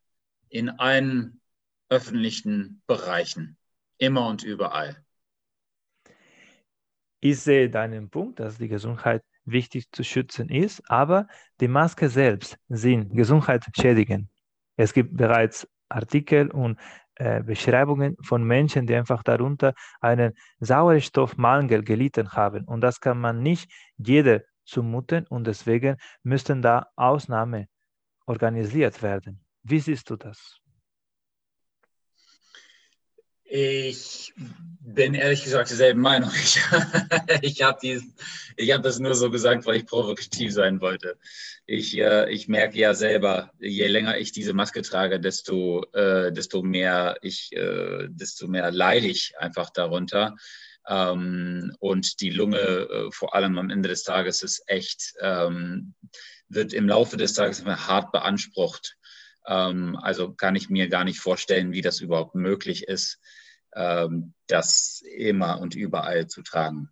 in 0.48 0.70
allen 0.70 1.40
öffentlichen 1.88 2.82
Bereichen, 2.86 3.56
immer 3.98 4.26
und 4.28 4.42
überall. 4.42 5.04
Ich 7.20 7.40
sehe 7.40 7.70
deinen 7.70 8.10
Punkt, 8.10 8.40
dass 8.40 8.58
die 8.58 8.68
Gesundheit 8.68 9.22
wichtig 9.44 9.90
zu 9.90 10.04
schützen 10.04 10.48
ist, 10.48 10.82
aber 10.90 11.26
die 11.60 11.68
Maske 11.68 12.08
selbst 12.08 12.58
sind 12.68 13.14
gesundheitsschädigend. 13.14 14.28
Es 14.76 14.92
gibt 14.92 15.16
bereits 15.16 15.68
Artikel 15.88 16.50
und 16.50 16.78
äh, 17.16 17.42
Beschreibungen 17.42 18.16
von 18.22 18.42
Menschen, 18.44 18.86
die 18.86 18.94
einfach 18.94 19.22
darunter 19.22 19.74
einen 20.00 20.32
Sauerstoffmangel 20.60 21.82
gelitten 21.84 22.30
haben. 22.32 22.64
Und 22.64 22.80
das 22.80 23.00
kann 23.00 23.20
man 23.20 23.40
nicht 23.42 23.70
jeder 23.96 24.40
zumuten 24.64 25.26
und 25.28 25.46
deswegen 25.46 25.96
müssten 26.22 26.62
da 26.62 26.86
Ausnahmen 26.96 27.66
organisiert 28.26 29.02
werden. 29.02 29.44
Wie 29.62 29.80
siehst 29.80 30.10
du 30.10 30.16
das? 30.16 30.63
Ich 33.44 34.32
bin 34.80 35.14
ehrlich 35.14 35.44
gesagt 35.44 35.70
derselben 35.70 36.00
Meinung. 36.00 36.30
Ich, 37.42 37.60
ich 37.60 37.62
habe 37.62 38.02
hab 38.58 38.82
das 38.82 38.98
nur 38.98 39.14
so 39.14 39.30
gesagt, 39.30 39.66
weil 39.66 39.76
ich 39.76 39.86
provokativ 39.86 40.52
sein 40.52 40.80
wollte. 40.80 41.18
Ich, 41.66 41.96
äh, 41.98 42.30
ich 42.30 42.48
merke 42.48 42.78
ja 42.78 42.94
selber, 42.94 43.50
je 43.58 43.86
länger 43.86 44.18
ich 44.18 44.32
diese 44.32 44.52
Maske 44.52 44.82
trage, 44.82 45.20
desto, 45.20 45.84
äh, 45.92 46.32
desto, 46.32 46.62
mehr 46.62 47.16
ich, 47.22 47.52
äh, 47.52 48.08
desto 48.08 48.48
mehr 48.48 48.70
leide 48.70 49.06
ich 49.06 49.34
einfach 49.38 49.70
darunter. 49.70 50.36
Ähm, 50.86 51.74
und 51.80 52.20
die 52.20 52.30
Lunge, 52.30 52.58
äh, 52.58 53.10
vor 53.10 53.34
allem 53.34 53.58
am 53.58 53.70
Ende 53.70 53.88
des 53.88 54.02
Tages, 54.02 54.42
ist 54.42 54.62
echt, 54.66 55.14
ähm, 55.20 55.94
wird 56.48 56.72
im 56.72 56.88
Laufe 56.88 57.16
des 57.16 57.34
Tages 57.34 57.64
hart 57.64 58.12
beansprucht. 58.12 58.96
Ähm, 59.46 59.96
also 60.00 60.32
kann 60.32 60.56
ich 60.56 60.70
mir 60.70 60.88
gar 60.88 61.04
nicht 61.04 61.20
vorstellen, 61.20 61.72
wie 61.72 61.82
das 61.82 62.00
überhaupt 62.00 62.34
möglich 62.34 62.88
ist, 62.88 63.20
ähm, 63.74 64.34
das 64.46 65.02
immer 65.16 65.60
und 65.60 65.74
überall 65.74 66.26
zu 66.26 66.42
tragen. 66.42 66.90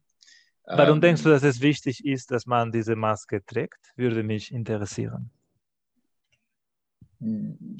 Warum 0.64 1.00
denkst 1.00 1.22
du, 1.22 1.28
ähm, 1.28 1.34
dass 1.34 1.42
es 1.42 1.60
wichtig 1.60 2.04
ist, 2.04 2.30
dass 2.30 2.46
man 2.46 2.72
diese 2.72 2.96
Maske 2.96 3.44
trägt? 3.44 3.92
Würde 3.96 4.22
mich 4.22 4.52
interessieren 4.52 5.30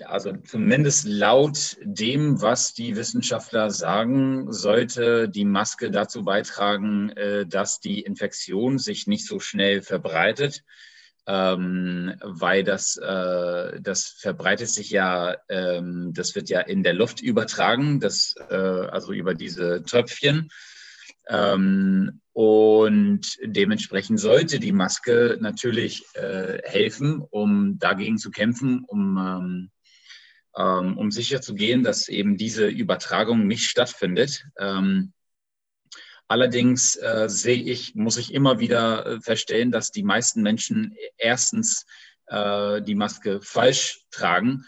also 0.04 0.32
zumindest 0.36 1.06
laut 1.06 1.76
dem, 1.82 2.40
was 2.40 2.74
die 2.74 2.96
Wissenschaftler 2.96 3.70
sagen, 3.70 4.52
sollte 4.52 5.28
die 5.28 5.44
Maske 5.44 5.90
dazu 5.90 6.24
beitragen, 6.24 7.10
äh, 7.10 7.46
dass 7.46 7.80
die 7.80 8.00
Infektion 8.00 8.78
sich 8.78 9.06
nicht 9.06 9.26
so 9.26 9.40
schnell 9.40 9.82
verbreitet, 9.82 10.64
ähm, 11.26 12.14
weil 12.20 12.64
das, 12.64 12.96
äh, 12.96 13.80
das 13.80 14.16
verbreitet 14.18 14.68
sich 14.68 14.90
ja, 14.90 15.36
ähm, 15.48 16.12
das 16.14 16.34
wird 16.34 16.48
ja 16.48 16.60
in 16.60 16.82
der 16.82 16.94
Luft 16.94 17.20
übertragen, 17.20 18.00
das, 18.00 18.34
äh, 18.50 18.54
also 18.54 19.12
über 19.12 19.34
diese 19.34 19.82
Tröpfchen. 19.84 20.48
Ähm, 21.28 22.20
und 22.32 23.20
dementsprechend 23.44 24.18
sollte 24.18 24.58
die 24.58 24.72
Maske 24.72 25.38
natürlich 25.40 26.04
äh, 26.14 26.60
helfen, 26.64 27.22
um 27.30 27.78
dagegen 27.78 28.18
zu 28.18 28.30
kämpfen, 28.30 28.84
um, 28.86 29.18
ähm, 29.18 29.70
ähm, 30.56 30.98
um 30.98 31.10
sicherzugehen, 31.10 31.84
dass 31.84 32.08
eben 32.08 32.36
diese 32.36 32.66
Übertragung 32.66 33.46
nicht 33.46 33.64
stattfindet. 33.64 34.44
Ähm, 34.58 35.12
allerdings 36.28 36.96
äh, 36.96 37.28
sehe 37.28 37.62
ich, 37.62 37.94
muss 37.94 38.16
ich 38.16 38.32
immer 38.32 38.58
wieder 38.58 39.06
äh, 39.06 39.20
feststellen, 39.20 39.70
dass 39.70 39.90
die 39.90 40.02
meisten 40.02 40.42
Menschen 40.42 40.96
erstens 41.16 41.86
äh, 42.26 42.82
die 42.82 42.94
Maske 42.94 43.40
falsch 43.42 44.04
tragen 44.10 44.64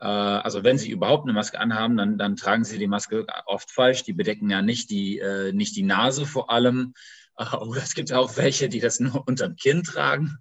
äh, 0.00 0.06
also 0.06 0.64
wenn 0.64 0.78
Sie 0.78 0.90
überhaupt 0.90 1.24
eine 1.24 1.32
Maske 1.32 1.58
anhaben, 1.58 1.96
dann, 1.96 2.18
dann 2.18 2.36
tragen 2.36 2.64
Sie 2.64 2.78
die 2.78 2.86
Maske 2.86 3.26
oft 3.46 3.70
falsch. 3.70 4.04
Die 4.04 4.12
bedecken 4.12 4.50
ja 4.50 4.62
nicht 4.62 4.90
die, 4.90 5.18
äh, 5.18 5.52
nicht 5.52 5.76
die 5.76 5.82
Nase 5.82 6.26
vor 6.26 6.50
allem. 6.50 6.94
Oder 7.36 7.62
oh, 7.62 7.74
es 7.74 7.94
gibt 7.94 8.12
auch 8.12 8.36
welche, 8.36 8.68
die 8.68 8.80
das 8.80 9.00
nur 9.00 9.26
unterm 9.26 9.56
Kinn 9.56 9.82
tragen. 9.82 10.38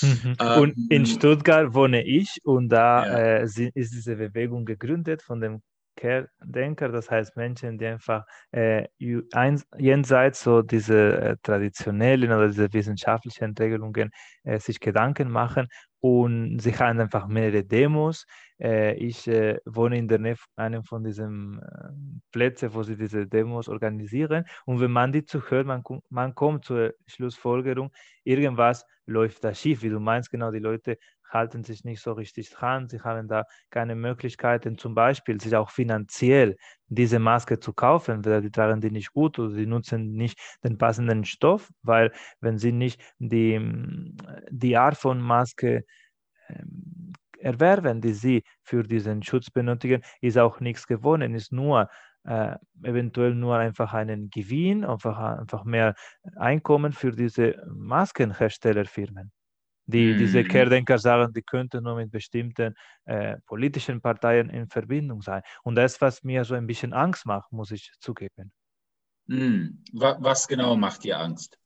Mhm. 0.00 0.36
und 0.58 0.76
in 0.90 1.02
ähm, 1.02 1.06
Stuttgart 1.06 1.74
wohne 1.74 2.04
ich 2.04 2.40
und 2.44 2.70
da 2.70 3.06
ja. 3.06 3.18
äh, 3.42 3.70
ist 3.74 3.92
diese 3.92 4.16
Bewegung 4.16 4.64
gegründet 4.64 5.20
von 5.20 5.40
dem 5.40 5.62
Querdenker, 5.96 6.88
das 6.88 7.10
heißt 7.10 7.36
Menschen, 7.36 7.78
die 7.78 7.86
einfach 7.86 8.24
äh, 8.52 8.86
jenseits 9.78 10.42
so 10.42 10.62
diese 10.62 11.16
äh, 11.20 11.36
traditionellen 11.42 12.32
oder 12.32 12.48
diese 12.48 12.72
wissenschaftlichen 12.72 13.54
Regelungen 13.58 14.10
äh, 14.44 14.58
sich 14.58 14.80
Gedanken 14.80 15.30
machen 15.30 15.68
und 16.00 16.58
sie 16.58 16.72
haben 16.76 17.00
einfach 17.00 17.26
mehrere 17.28 17.64
Demos. 17.64 18.26
Äh, 18.60 18.94
ich 18.96 19.26
äh, 19.26 19.58
wohne 19.64 19.96
in 19.96 20.06
der 20.06 20.18
Nähe 20.18 20.36
von 20.36 20.48
einem 20.56 20.84
von 20.84 21.02
diesen 21.02 21.60
äh, 21.62 22.20
Plätzen, 22.30 22.74
wo 22.74 22.82
sie 22.82 22.96
diese 22.96 23.26
Demos 23.26 23.68
organisieren. 23.70 24.44
Und 24.66 24.80
wenn 24.80 24.90
man 24.90 25.12
die 25.12 25.24
zu 25.24 25.40
hören, 25.50 25.66
man, 25.66 25.82
man 26.10 26.34
kommt 26.34 26.66
zur 26.66 26.92
Schlussfolgerung, 27.06 27.90
irgendwas 28.22 28.84
läuft 29.06 29.44
da 29.44 29.54
schief, 29.54 29.82
wie 29.82 29.88
du 29.90 29.98
meinst, 30.00 30.30
genau, 30.30 30.50
die 30.50 30.58
Leute 30.58 30.98
halten 31.28 31.64
sich 31.64 31.84
nicht 31.84 32.00
so 32.00 32.12
richtig 32.12 32.50
dran, 32.50 32.88
sie 32.88 33.00
haben 33.00 33.28
da 33.28 33.44
keine 33.70 33.94
Möglichkeiten, 33.96 34.78
zum 34.78 34.94
Beispiel 34.94 35.40
sich 35.40 35.54
auch 35.56 35.70
finanziell 35.70 36.56
diese 36.88 37.18
Maske 37.18 37.58
zu 37.58 37.72
kaufen, 37.72 38.24
weil 38.24 38.42
die 38.42 38.50
tragen 38.50 38.80
die 38.80 38.90
nicht 38.90 39.12
gut 39.12 39.38
oder 39.38 39.50
sie 39.50 39.66
nutzen 39.66 40.12
nicht 40.12 40.38
den 40.62 40.78
passenden 40.78 41.24
Stoff, 41.24 41.70
weil 41.82 42.12
wenn 42.40 42.58
sie 42.58 42.72
nicht 42.72 43.00
die, 43.18 43.60
die 44.50 44.76
Art 44.76 44.96
von 44.96 45.20
Maske 45.20 45.84
ähm, 46.48 47.12
erwerben, 47.38 48.00
die 48.00 48.14
sie 48.14 48.44
für 48.62 48.82
diesen 48.84 49.22
Schutz 49.22 49.50
benötigen, 49.50 50.02
ist 50.20 50.38
auch 50.38 50.60
nichts 50.60 50.86
gewonnen, 50.86 51.34
ist 51.34 51.52
nur 51.52 51.90
äh, 52.24 52.56
eventuell 52.82 53.34
nur 53.34 53.58
einfach 53.58 53.92
einen 53.94 54.30
Gewinn, 54.30 54.84
einfach, 54.84 55.18
einfach 55.40 55.64
mehr 55.64 55.94
Einkommen 56.36 56.92
für 56.94 57.12
diese 57.12 57.62
Maskenherstellerfirmen. 57.68 59.33
Die, 59.86 60.16
Diese 60.16 60.42
mhm. 60.42 60.48
Kehrdenker 60.48 60.98
sagen, 60.98 61.32
die 61.32 61.42
könnten 61.42 61.82
nur 61.82 61.96
mit 61.96 62.10
bestimmten 62.10 62.74
äh, 63.04 63.36
politischen 63.46 64.00
Parteien 64.00 64.48
in 64.48 64.68
Verbindung 64.68 65.20
sein. 65.20 65.42
Und 65.62 65.74
das, 65.74 66.00
was 66.00 66.22
mir 66.22 66.44
so 66.44 66.54
ein 66.54 66.66
bisschen 66.66 66.92
Angst 66.92 67.26
macht, 67.26 67.52
muss 67.52 67.70
ich 67.70 67.92
zugeben. 68.00 68.50
Mhm. 69.26 69.82
Was 69.92 70.48
genau 70.48 70.76
macht 70.76 71.04
dir 71.04 71.18
Angst? 71.18 71.58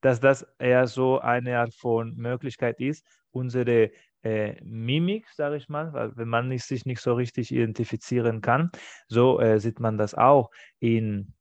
Dass 0.00 0.20
das 0.20 0.46
eher 0.58 0.86
so 0.86 1.20
eine 1.20 1.58
Art 1.58 1.74
von 1.74 2.14
Möglichkeit 2.16 2.80
ist, 2.80 3.04
unsere 3.30 3.90
äh, 4.22 4.62
Mimik, 4.62 5.28
sage 5.30 5.56
ich 5.56 5.68
mal, 5.68 5.92
weil 5.92 6.16
wenn 6.16 6.28
man 6.28 6.48
nicht, 6.48 6.64
sich 6.64 6.84
nicht 6.86 7.00
so 7.00 7.14
richtig 7.14 7.52
identifizieren 7.52 8.40
kann, 8.40 8.70
so 9.08 9.40
äh, 9.40 9.58
sieht 9.58 9.80
man 9.80 9.96
das 9.96 10.14
auch 10.14 10.50
in 10.80 11.34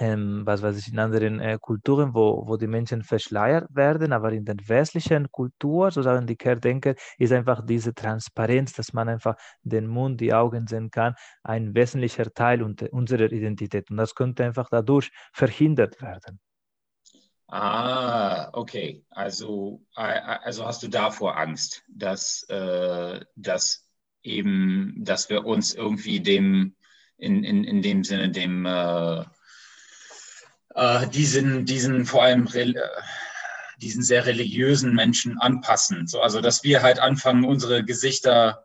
ähm, 0.00 0.42
was 0.44 0.62
weiß 0.62 0.76
ich, 0.78 0.92
in 0.92 0.98
anderen 0.98 1.40
äh, 1.40 1.58
Kulturen, 1.60 2.14
wo, 2.14 2.46
wo 2.46 2.56
die 2.56 2.66
Menschen 2.66 3.02
verschleiert 3.02 3.74
werden, 3.74 4.12
aber 4.12 4.32
in 4.32 4.44
der 4.44 4.56
westlichen 4.66 5.30
Kultur, 5.30 5.90
sozusagen 5.90 6.26
die 6.26 6.36
Kehrdenker, 6.36 6.94
ist 7.18 7.32
einfach 7.32 7.64
diese 7.64 7.94
Transparenz, 7.94 8.72
dass 8.72 8.92
man 8.92 9.08
einfach 9.08 9.36
den 9.62 9.86
Mund, 9.86 10.20
die 10.20 10.34
Augen 10.34 10.66
sehen 10.66 10.90
kann, 10.90 11.14
ein 11.42 11.74
wesentlicher 11.74 12.32
Teil 12.32 12.62
unserer 12.62 13.30
Identität. 13.30 13.90
Und 13.90 13.96
das 13.98 14.14
könnte 14.14 14.44
einfach 14.44 14.68
dadurch 14.70 15.10
verhindert 15.32 16.00
werden. 16.02 16.40
Ah, 17.46 18.50
okay. 18.52 19.04
Also, 19.10 19.80
äh, 19.96 20.00
also 20.02 20.66
hast 20.66 20.82
du 20.82 20.88
davor 20.88 21.36
Angst, 21.36 21.84
dass, 21.88 22.42
äh, 22.48 23.20
dass 23.36 23.86
eben, 24.24 24.94
dass 24.98 25.30
wir 25.30 25.44
uns 25.44 25.74
irgendwie 25.74 26.18
dem, 26.18 26.74
in, 27.16 27.44
in, 27.44 27.62
in 27.62 27.80
dem 27.80 28.02
Sinne, 28.02 28.30
dem 28.30 28.66
äh, 28.66 29.24
äh, 30.74 31.06
diesen, 31.08 31.64
diesen 31.64 32.04
vor 32.06 32.22
allem 32.22 32.46
äh, 32.52 32.74
diesen 33.78 34.02
sehr 34.02 34.26
religiösen 34.26 34.94
Menschen 34.94 35.38
anpassen. 35.38 36.06
So, 36.06 36.20
also 36.20 36.40
dass 36.40 36.64
wir 36.64 36.82
halt 36.82 36.98
anfangen, 36.98 37.44
unsere 37.44 37.84
Gesichter 37.84 38.64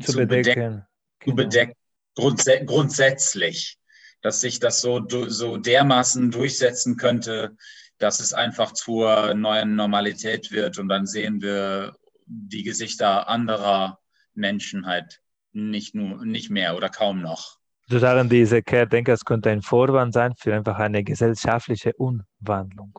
zu, 0.00 0.12
zu 0.12 0.18
bedecken, 0.18 0.44
bedecken, 0.44 0.86
genau. 1.20 1.36
bedecken 1.36 1.74
grundsä 2.18 2.64
grundsätzlich, 2.64 3.78
dass 4.22 4.40
sich 4.40 4.58
das 4.58 4.80
so, 4.80 5.06
so 5.28 5.56
dermaßen 5.56 6.30
durchsetzen 6.30 6.96
könnte, 6.96 7.56
dass 7.98 8.20
es 8.20 8.32
einfach 8.32 8.72
zur 8.72 9.34
neuen 9.34 9.76
Normalität 9.76 10.50
wird 10.50 10.78
und 10.78 10.88
dann 10.88 11.06
sehen 11.06 11.40
wir 11.40 11.96
die 12.26 12.64
Gesichter 12.64 13.28
anderer 13.28 14.00
Menschen 14.34 14.86
halt 14.86 15.20
nicht 15.52 15.94
nur 15.94 16.24
nicht 16.24 16.50
mehr 16.50 16.76
oder 16.76 16.88
kaum 16.88 17.22
noch. 17.22 17.58
Sozusagen 17.88 18.28
diese 18.28 18.62
Kehrdenker, 18.62 19.14
es 19.14 19.24
könnte 19.24 19.50
ein 19.50 19.62
Vorwand 19.62 20.12
sein 20.12 20.34
für 20.36 20.54
einfach 20.54 20.78
eine 20.78 21.02
gesellschaftliche 21.02 21.94
Umwandlung. 21.94 22.98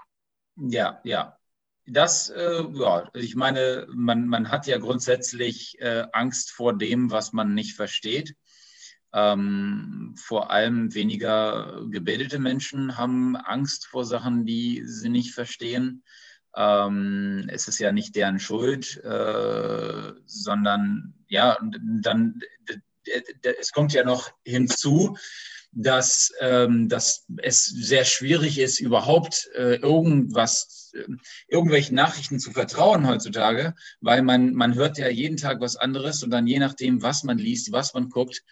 Ja, 0.55 0.99
ja. 1.03 1.37
Das, 1.85 2.29
äh, 2.29 2.63
ja, 2.73 3.09
ich 3.13 3.35
meine, 3.35 3.87
man, 3.93 4.27
man 4.27 4.49
hat 4.49 4.65
ja 4.65 4.79
grundsätzlich 4.79 5.79
äh, 5.79 6.05
Angst 6.11 6.51
vor 6.51 6.75
dem, 6.75 7.11
was 7.11 7.33
man 7.33 7.53
nicht 7.53 7.75
versteht. 7.75 8.35
Ähm, 9.13 10.15
vor 10.17 10.51
allem 10.51 10.93
weniger 10.93 11.83
gebildete 11.89 12.39
Menschen 12.39 12.97
haben 12.97 13.35
Angst 13.35 13.85
vor 13.87 14.05
Sachen, 14.05 14.45
die 14.45 14.83
sie 14.85 15.09
nicht 15.09 15.33
verstehen. 15.33 16.03
Ähm, 16.55 17.47
es 17.47 17.67
ist 17.67 17.79
ja 17.79 17.91
nicht 17.91 18.15
deren 18.15 18.39
Schuld, 18.39 18.97
äh, 19.03 20.13
sondern 20.25 21.13
ja, 21.27 21.57
dann 22.01 22.39
es 23.59 23.71
kommt 23.71 23.93
ja 23.93 24.03
noch 24.03 24.31
hinzu, 24.43 25.17
dass, 25.71 26.31
ähm, 26.39 26.89
dass 26.89 27.25
es 27.37 27.65
sehr 27.65 28.03
schwierig 28.03 28.57
ist, 28.57 28.79
überhaupt 28.79 29.49
äh, 29.55 29.75
irgendwas, 29.75 30.91
äh, 30.95 31.05
irgendwelchen 31.47 31.95
Nachrichten 31.95 32.39
zu 32.39 32.51
vertrauen 32.51 33.07
heutzutage, 33.07 33.75
weil 34.01 34.23
man, 34.23 34.53
man 34.53 34.73
hört 34.73 34.97
ja 34.97 35.09
jeden 35.09 35.37
Tag 35.37 35.61
was 35.61 35.75
anderes 35.75 36.23
und 36.23 36.31
dann 36.31 36.47
je 36.47 36.59
nachdem, 36.59 37.01
was 37.03 37.23
man 37.23 37.37
liest, 37.37 37.71
was 37.71 37.93
man 37.93 38.09
guckt, 38.09 38.43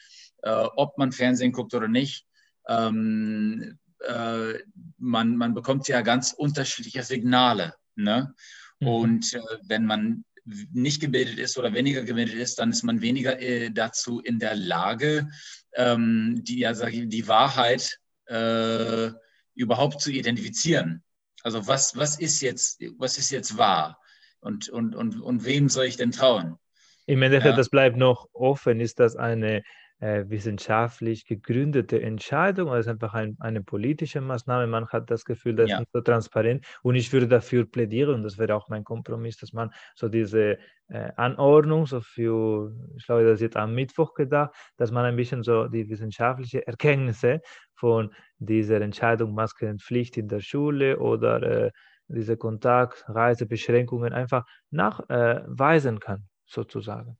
äh, 0.43 0.65
ob 0.75 0.97
man 0.97 1.11
Fernsehen 1.11 1.51
guckt 1.51 1.73
oder 1.73 1.87
nicht, 1.87 2.25
ähm, 2.67 3.79
äh, 3.99 4.53
man, 4.97 5.37
man 5.37 5.53
bekommt 5.53 5.87
ja 5.87 6.01
ganz 6.01 6.33
unterschiedliche 6.33 7.03
Signale. 7.03 7.73
Ne? 7.95 8.33
Mhm. 8.79 8.87
Und 8.87 9.33
äh, 9.33 9.41
wenn 9.63 9.85
man 9.85 10.23
nicht 10.71 11.01
gebildet 11.01 11.39
ist 11.39 11.57
oder 11.57 11.73
weniger 11.73 12.03
gebildet 12.03 12.35
ist, 12.35 12.59
dann 12.59 12.69
ist 12.69 12.83
man 12.83 13.01
weniger 13.01 13.39
äh, 13.39 13.69
dazu 13.71 14.19
in 14.19 14.39
der 14.39 14.55
Lage, 14.55 15.29
ähm, 15.75 16.41
die, 16.43 16.59
ja, 16.59 16.73
sag 16.73 16.93
ich, 16.93 17.09
die 17.09 17.27
Wahrheit 17.27 17.99
äh, 18.27 19.09
überhaupt 19.55 20.01
zu 20.01 20.11
identifizieren. 20.11 21.03
Also 21.43 21.67
was, 21.67 21.95
was, 21.95 22.19
ist 22.19 22.41
jetzt, 22.41 22.81
was 22.97 23.17
ist 23.17 23.31
jetzt 23.31 23.57
wahr? 23.57 23.99
Und, 24.39 24.69
und, 24.69 24.95
und, 24.95 25.21
und 25.21 25.45
wem 25.45 25.69
soll 25.69 25.85
ich 25.85 25.97
denn 25.97 26.11
trauen? 26.11 26.57
Im 27.05 27.21
Endeffekt, 27.21 27.51
ja. 27.51 27.57
das 27.57 27.69
bleibt 27.69 27.97
noch 27.97 28.27
offen. 28.33 28.81
Ist 28.81 28.99
das 28.99 29.15
eine 29.15 29.63
äh, 29.99 30.25
wissenschaftlich 30.27 31.25
gegründete 31.25 32.01
Entscheidung 32.01 32.69
oder 32.69 32.79
ist 32.79 32.87
einfach 32.87 33.13
ein, 33.13 33.35
eine 33.39 33.63
politische 33.63 34.21
Maßnahme. 34.21 34.67
Man 34.67 34.87
hat 34.89 35.09
das 35.09 35.25
Gefühl, 35.25 35.55
das 35.55 35.69
ja. 35.69 35.75
ist 35.75 35.79
nicht 35.81 35.91
so 35.93 36.01
transparent 36.01 36.65
und 36.83 36.95
ich 36.95 37.11
würde 37.11 37.27
dafür 37.27 37.65
plädieren 37.65 38.15
und 38.15 38.23
das 38.23 38.37
wäre 38.37 38.55
auch 38.55 38.69
mein 38.69 38.83
Kompromiss, 38.83 39.37
dass 39.37 39.53
man 39.53 39.71
so 39.95 40.07
diese 40.07 40.59
äh, 40.89 41.11
Anordnung, 41.15 41.87
so 41.87 42.01
für, 42.01 42.73
ich 42.95 43.05
glaube, 43.05 43.23
das 43.23 43.35
ist 43.35 43.41
jetzt 43.41 43.57
am 43.57 43.73
Mittwoch 43.73 44.13
gedacht, 44.13 44.53
dass 44.77 44.91
man 44.91 45.05
ein 45.05 45.15
bisschen 45.15 45.43
so 45.43 45.67
die 45.67 45.89
wissenschaftlichen 45.89 46.61
Erkenntnisse 46.61 47.41
von 47.73 48.13
dieser 48.37 48.81
Entscheidung 48.81 49.33
Maskenpflicht 49.33 50.17
in 50.17 50.27
der 50.27 50.41
Schule 50.41 50.99
oder 50.99 51.41
äh, 51.41 51.71
diese 52.07 52.37
Kontaktreisebeschränkungen 52.37 54.13
einfach 54.13 54.45
nachweisen 54.69 55.99
kann, 55.99 56.27
sozusagen. 56.45 57.17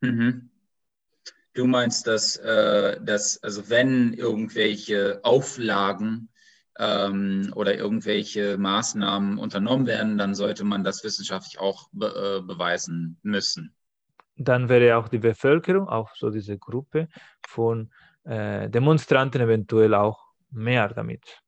Mhm. 0.00 0.50
Du 1.56 1.66
meinst, 1.66 2.06
dass, 2.06 2.36
äh, 2.36 3.00
dass 3.00 3.42
also 3.42 3.70
wenn 3.70 4.12
irgendwelche 4.12 5.20
Auflagen 5.22 6.28
ähm, 6.78 7.50
oder 7.56 7.74
irgendwelche 7.74 8.58
Maßnahmen 8.58 9.38
unternommen 9.38 9.86
werden, 9.86 10.18
dann 10.18 10.34
sollte 10.34 10.64
man 10.64 10.84
das 10.84 11.02
wissenschaftlich 11.02 11.58
auch 11.58 11.88
be 11.92 12.40
äh, 12.42 12.46
beweisen 12.46 13.18
müssen. 13.22 13.74
Dann 14.36 14.68
wäre 14.68 14.98
auch 14.98 15.08
die 15.08 15.18
Bevölkerung, 15.18 15.88
auch 15.88 16.14
so 16.14 16.28
diese 16.28 16.58
Gruppe 16.58 17.08
von 17.48 17.90
äh, 18.24 18.68
Demonstranten 18.68 19.40
eventuell 19.40 19.94
auch 19.94 20.26
mehr 20.50 20.88
damit 20.90 21.40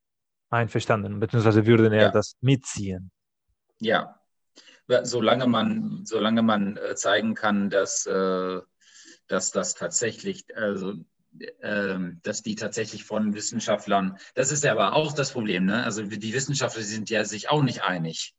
einverstanden, 0.48 1.20
beziehungsweise 1.20 1.66
würden 1.66 1.92
eher 1.92 2.04
ja. 2.04 2.10
das 2.10 2.38
mitziehen. 2.40 3.10
Ja, 3.78 4.18
solange 5.02 5.46
man, 5.46 6.06
solange 6.06 6.40
man 6.40 6.78
äh, 6.78 6.94
zeigen 6.94 7.34
kann, 7.34 7.68
dass 7.68 8.06
äh, 8.06 8.60
dass 9.28 9.52
das 9.52 9.74
tatsächlich, 9.74 10.44
also 10.56 10.94
äh, 11.60 11.98
dass 12.22 12.42
die 12.42 12.54
tatsächlich 12.54 13.04
von 13.04 13.34
Wissenschaftlern, 13.34 14.18
das 14.34 14.50
ist 14.50 14.64
ja 14.64 14.72
aber 14.72 14.94
auch 14.94 15.12
das 15.12 15.32
Problem, 15.32 15.66
ne? 15.66 15.84
Also 15.84 16.02
die 16.02 16.32
Wissenschaftler 16.34 16.82
sind 16.82 17.10
ja 17.10 17.24
sich 17.24 17.48
auch 17.48 17.62
nicht 17.62 17.82
einig. 17.82 18.34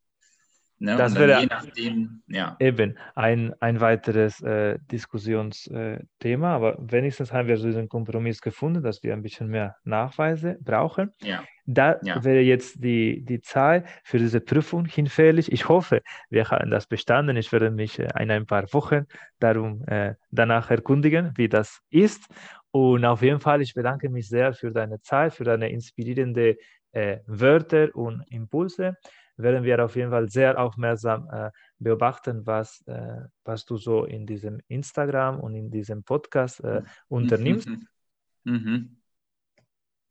Ne? 0.82 0.96
Das 0.96 1.14
wäre 1.16 1.42
je 1.42 1.48
nachdem, 1.48 2.22
ja. 2.28 2.56
eben 2.60 2.98
ein, 3.14 3.54
ein 3.60 3.82
weiteres 3.82 4.42
äh, 4.42 4.80
Diskussionsthema, 4.90 6.08
äh, 6.24 6.56
aber 6.56 6.78
wenigstens 6.80 7.34
haben 7.34 7.50
wir 7.50 7.58
so 7.58 7.68
diesen 7.68 7.90
Kompromiss 7.90 8.42
gefunden, 8.42 8.82
dass 8.82 9.04
wir 9.04 9.12
ein 9.14 9.22
bisschen 9.22 9.50
mehr 9.50 9.76
Nachweise 9.84 10.58
brauchen. 10.62 11.12
Ja. 11.22 11.44
da 11.66 12.00
ja. 12.02 12.24
wäre 12.24 12.40
jetzt 12.40 12.82
die, 12.82 13.26
die 13.26 13.42
Zahl 13.42 13.84
für 14.06 14.20
diese 14.20 14.40
Prüfung 14.40 14.86
hinfällig. 14.86 15.52
Ich 15.52 15.68
hoffe, 15.68 16.02
wir 16.30 16.50
haben 16.50 16.72
das 16.72 16.88
bestanden. 16.88 17.36
Ich 17.36 17.52
werde 17.52 17.72
mich 17.72 18.00
äh, 18.00 18.08
in 18.18 18.32
ein 18.32 18.46
paar 18.46 18.72
Wochen 18.72 19.06
darum 19.40 19.84
äh, 19.86 20.16
danach 20.32 20.72
erkundigen, 20.72 21.34
wie 21.36 21.50
das 21.50 21.82
ist. 21.90 22.24
Und 22.72 23.04
auf 23.04 23.22
jeden 23.22 23.42
Fall, 23.42 23.62
ich 23.62 23.74
bedanke 23.74 24.10
mich 24.10 24.30
sehr 24.30 24.54
für 24.54 24.72
deine 24.72 25.02
Zeit, 25.02 25.34
für 25.34 25.44
deine 25.44 25.70
inspirierenden 25.70 26.56
äh, 26.92 27.18
Wörter 27.26 27.90
und 27.96 28.24
Impulse. 28.30 28.96
Werden 29.40 29.64
wir 29.64 29.84
auf 29.84 29.96
jeden 29.96 30.12
Fall 30.12 30.30
sehr 30.30 30.60
aufmerksam 30.60 31.30
äh, 31.32 31.50
beobachten, 31.78 32.46
was, 32.46 32.82
äh, 32.88 33.22
was 33.46 33.66
du 33.66 33.78
so 33.78 34.04
in 34.04 34.26
diesem 34.26 34.60
Instagram 34.68 35.40
und 35.40 35.56
in 35.56 35.72
diesem 35.72 36.04
Podcast 36.04 36.62
äh, 36.64 36.84
unternimmst. 37.08 37.70
Mhm. 37.70 37.88
Mhm. 38.46 39.00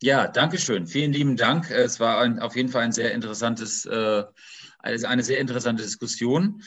Ja, 0.00 0.28
danke 0.28 0.58
schön. 0.58 0.86
Vielen 0.86 1.12
lieben 1.12 1.36
Dank. 1.36 1.70
Es 1.70 1.98
war 1.98 2.20
ein, 2.20 2.38
auf 2.38 2.54
jeden 2.54 2.68
Fall 2.68 2.82
ein 2.82 2.92
sehr 2.92 3.12
interessantes, 3.12 3.84
äh, 3.84 4.22
eine 4.80 5.24
sehr 5.24 5.38
interessante 5.38 5.82
Diskussion. 5.82 6.62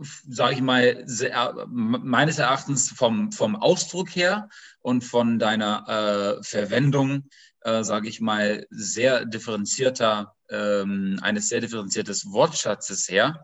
Sage 0.00 0.54
ich 0.54 0.62
mal, 0.62 1.02
sehr, 1.04 1.66
meines 1.68 2.38
Erachtens 2.38 2.90
vom, 2.90 3.32
vom 3.32 3.54
Ausdruck 3.54 4.14
her 4.16 4.48
und 4.80 5.04
von 5.04 5.38
deiner 5.38 6.38
äh, 6.38 6.42
Verwendung, 6.42 7.28
äh, 7.60 7.82
sage 7.82 8.08
ich 8.08 8.20
mal, 8.20 8.66
sehr 8.70 9.26
differenzierter, 9.26 10.34
ähm, 10.50 11.18
eines 11.22 11.48
sehr 11.48 11.60
differenziertes 11.60 12.30
Wortschatzes 12.30 13.08
her 13.08 13.42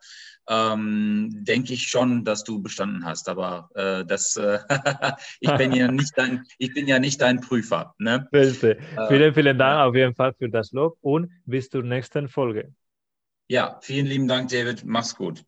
ähm, 0.48 1.30
denke 1.32 1.72
ich 1.72 1.88
schon, 1.88 2.24
dass 2.24 2.44
du 2.44 2.60
bestanden 2.60 3.04
hast. 3.04 3.28
Aber 3.28 3.70
äh, 3.74 4.04
das, 4.04 4.36
äh, 4.36 4.58
ich 5.40 5.50
bin 5.56 5.72
ja 5.72 5.90
nicht 5.90 6.16
dein, 6.16 6.44
ich 6.58 6.74
bin 6.74 6.86
ja 6.86 6.98
nicht 6.98 7.20
dein 7.20 7.40
Prüfer. 7.40 7.94
Ne? 7.98 8.28
Bitte. 8.30 8.78
Äh, 8.78 9.08
vielen, 9.08 9.34
vielen 9.34 9.58
Dank 9.58 9.88
auf 9.88 9.94
jeden 9.94 10.14
Fall 10.14 10.34
für 10.34 10.48
das 10.48 10.72
Lob 10.72 10.98
und 11.00 11.30
bis 11.46 11.70
zur 11.70 11.82
nächsten 11.82 12.28
Folge. 12.28 12.74
Ja, 13.48 13.78
vielen 13.82 14.06
lieben 14.06 14.28
Dank, 14.28 14.50
David. 14.50 14.84
Mach's 14.84 15.14
gut. 15.14 15.44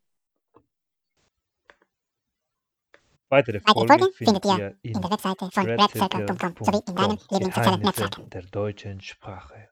Weitere 3.28 3.60
Folgen 3.60 4.12
findet 4.12 4.44
ihr 4.44 4.76
in 4.82 5.00
der 5.00 5.10
Webseite 5.10 5.50
von 5.50 5.66
redcircle.com 5.66 6.54
sowie 6.64 6.82
in 6.86 6.94
deinen 6.94 7.18
Lieblingssozialen 7.30 7.80
Netzwerken 7.80 8.30
der 8.30 8.42
deutschen 8.42 9.00
Sprache. 9.00 9.68